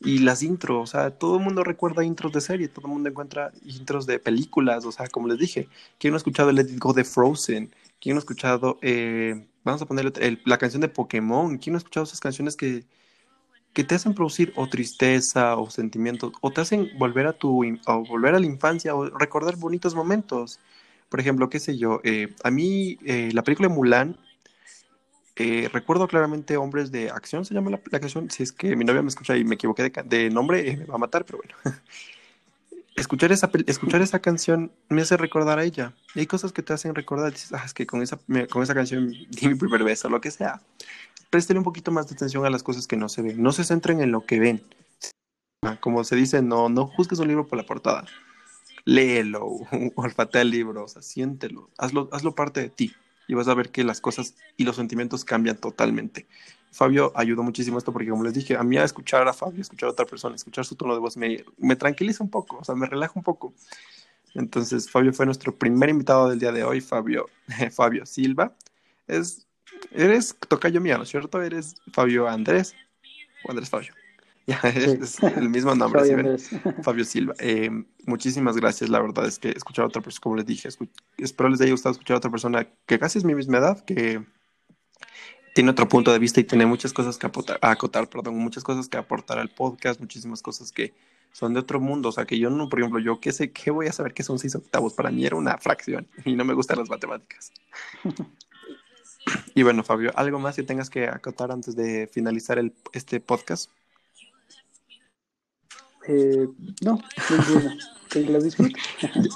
[0.00, 3.10] y las intros, o sea, todo el mundo recuerda intros de serie, todo el mundo
[3.10, 6.78] encuentra intros de películas, o sea, como les dije, ¿quién no ha escuchado Let It
[6.78, 7.74] Go de Frozen?
[8.00, 11.58] ¿Quién no ha escuchado, eh, vamos a ponerle la canción de Pokémon?
[11.58, 12.86] ¿Quién no ha escuchado esas canciones que,
[13.74, 18.04] que te hacen producir o tristeza o sentimientos, o te hacen volver a tu, o
[18.06, 20.60] volver a la infancia o recordar bonitos momentos?
[21.10, 24.16] Por ejemplo, qué sé yo, eh, a mí eh, la película de Mulan
[25.42, 28.30] eh, recuerdo claramente Hombres de Acción, se llama la, canción.
[28.30, 30.96] Si es que mi novia me escucha y me equivoqué de, nombre, eh, me va
[30.96, 31.54] a matar, pero bueno.
[32.94, 35.94] escuchar, esa, escuchar esa canción me hace recordar a ella.
[36.14, 37.32] Hay cosas que te hacen recordar.
[37.32, 38.20] Dices, ah, es que con esa,
[38.50, 40.60] con esa canción di mi primer beso, lo que sea.
[41.30, 43.42] Presten un poquito más de atención a las cosas que no se ven.
[43.42, 44.62] No se centren en lo que ven.
[45.80, 48.04] Como se dice, no, no juzgues un libro por la portada.
[48.84, 49.48] Léelo,
[49.94, 52.94] olfatea el libro, o sea, siéntelo, hazlo, hazlo parte de ti
[53.30, 56.26] y vas a ver que las cosas y los sentimientos cambian totalmente.
[56.72, 59.88] Fabio ayudó muchísimo esto porque, como les dije, a mí a escuchar a Fabio, escuchar
[59.88, 62.74] a otra persona, escuchar su tono de voz me, me tranquiliza un poco, o sea,
[62.74, 63.54] me relaja un poco.
[64.34, 67.28] Entonces, Fabio fue nuestro primer invitado del día de hoy, Fabio,
[67.70, 68.52] Fabio Silva.
[69.06, 69.46] Es,
[69.92, 71.40] eres tocayo mío, ¿no es cierto?
[71.40, 72.74] Eres Fabio Andrés
[73.44, 73.94] o Andrés Fabio.
[74.64, 76.38] es el mismo nombre,
[76.82, 77.34] Fabio, Silva.
[77.38, 77.70] Eh,
[78.06, 80.68] muchísimas gracias, la verdad es que escuchar a otra persona, como les dije,
[81.18, 84.24] espero les haya gustado escuchar a otra persona que casi es mi misma edad, que
[85.54, 88.88] tiene otro punto de vista y tiene muchas cosas que aportar, acotar, perdón, muchas cosas
[88.88, 90.94] que aportar al podcast, muchísimas cosas que
[91.32, 93.70] son de otro mundo, o sea, que yo no, por ejemplo, yo qué sé, qué
[93.70, 96.54] voy a saber qué son seis octavos, para mí era una fracción y no me
[96.54, 97.52] gustan las matemáticas.
[99.54, 103.70] y bueno, Fabio, ¿algo más que tengas que acotar antes de finalizar el, este podcast?
[106.06, 106.48] Eh,
[106.82, 107.00] no,
[108.08, 108.76] que las disfruten.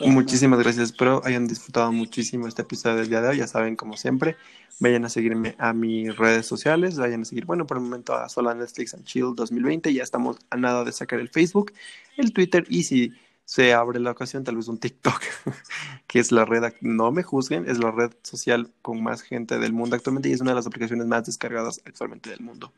[0.00, 3.36] Muchísimas gracias, espero hayan disfrutado muchísimo este episodio del día de hoy.
[3.38, 4.36] Ya saben, como siempre,
[4.80, 8.28] vayan a seguirme a mis redes sociales, vayan a seguir, bueno, por el momento a
[8.28, 9.92] Sola Netflix and Chill 2020.
[9.92, 11.72] Ya estamos a nada de sacar el Facebook,
[12.16, 13.12] el Twitter y si
[13.44, 15.20] se abre la ocasión, tal vez un TikTok,
[16.06, 19.72] que es la red, no me juzguen, es la red social con más gente del
[19.72, 22.72] mundo actualmente y es una de las aplicaciones más descargadas actualmente del mundo.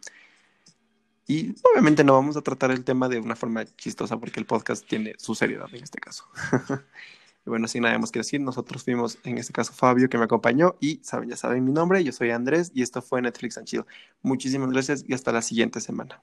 [1.27, 4.87] Y obviamente no vamos a tratar el tema de una forma chistosa porque el podcast
[4.87, 6.25] tiene su seriedad en este caso.
[7.47, 10.25] y bueno, sin nada más que decir, nosotros fuimos en este caso Fabio que me
[10.25, 13.67] acompañó y saben, ya saben mi nombre, yo soy Andrés y esto fue Netflix and
[13.67, 13.85] Chill.
[14.23, 16.23] Muchísimas gracias y hasta la siguiente semana.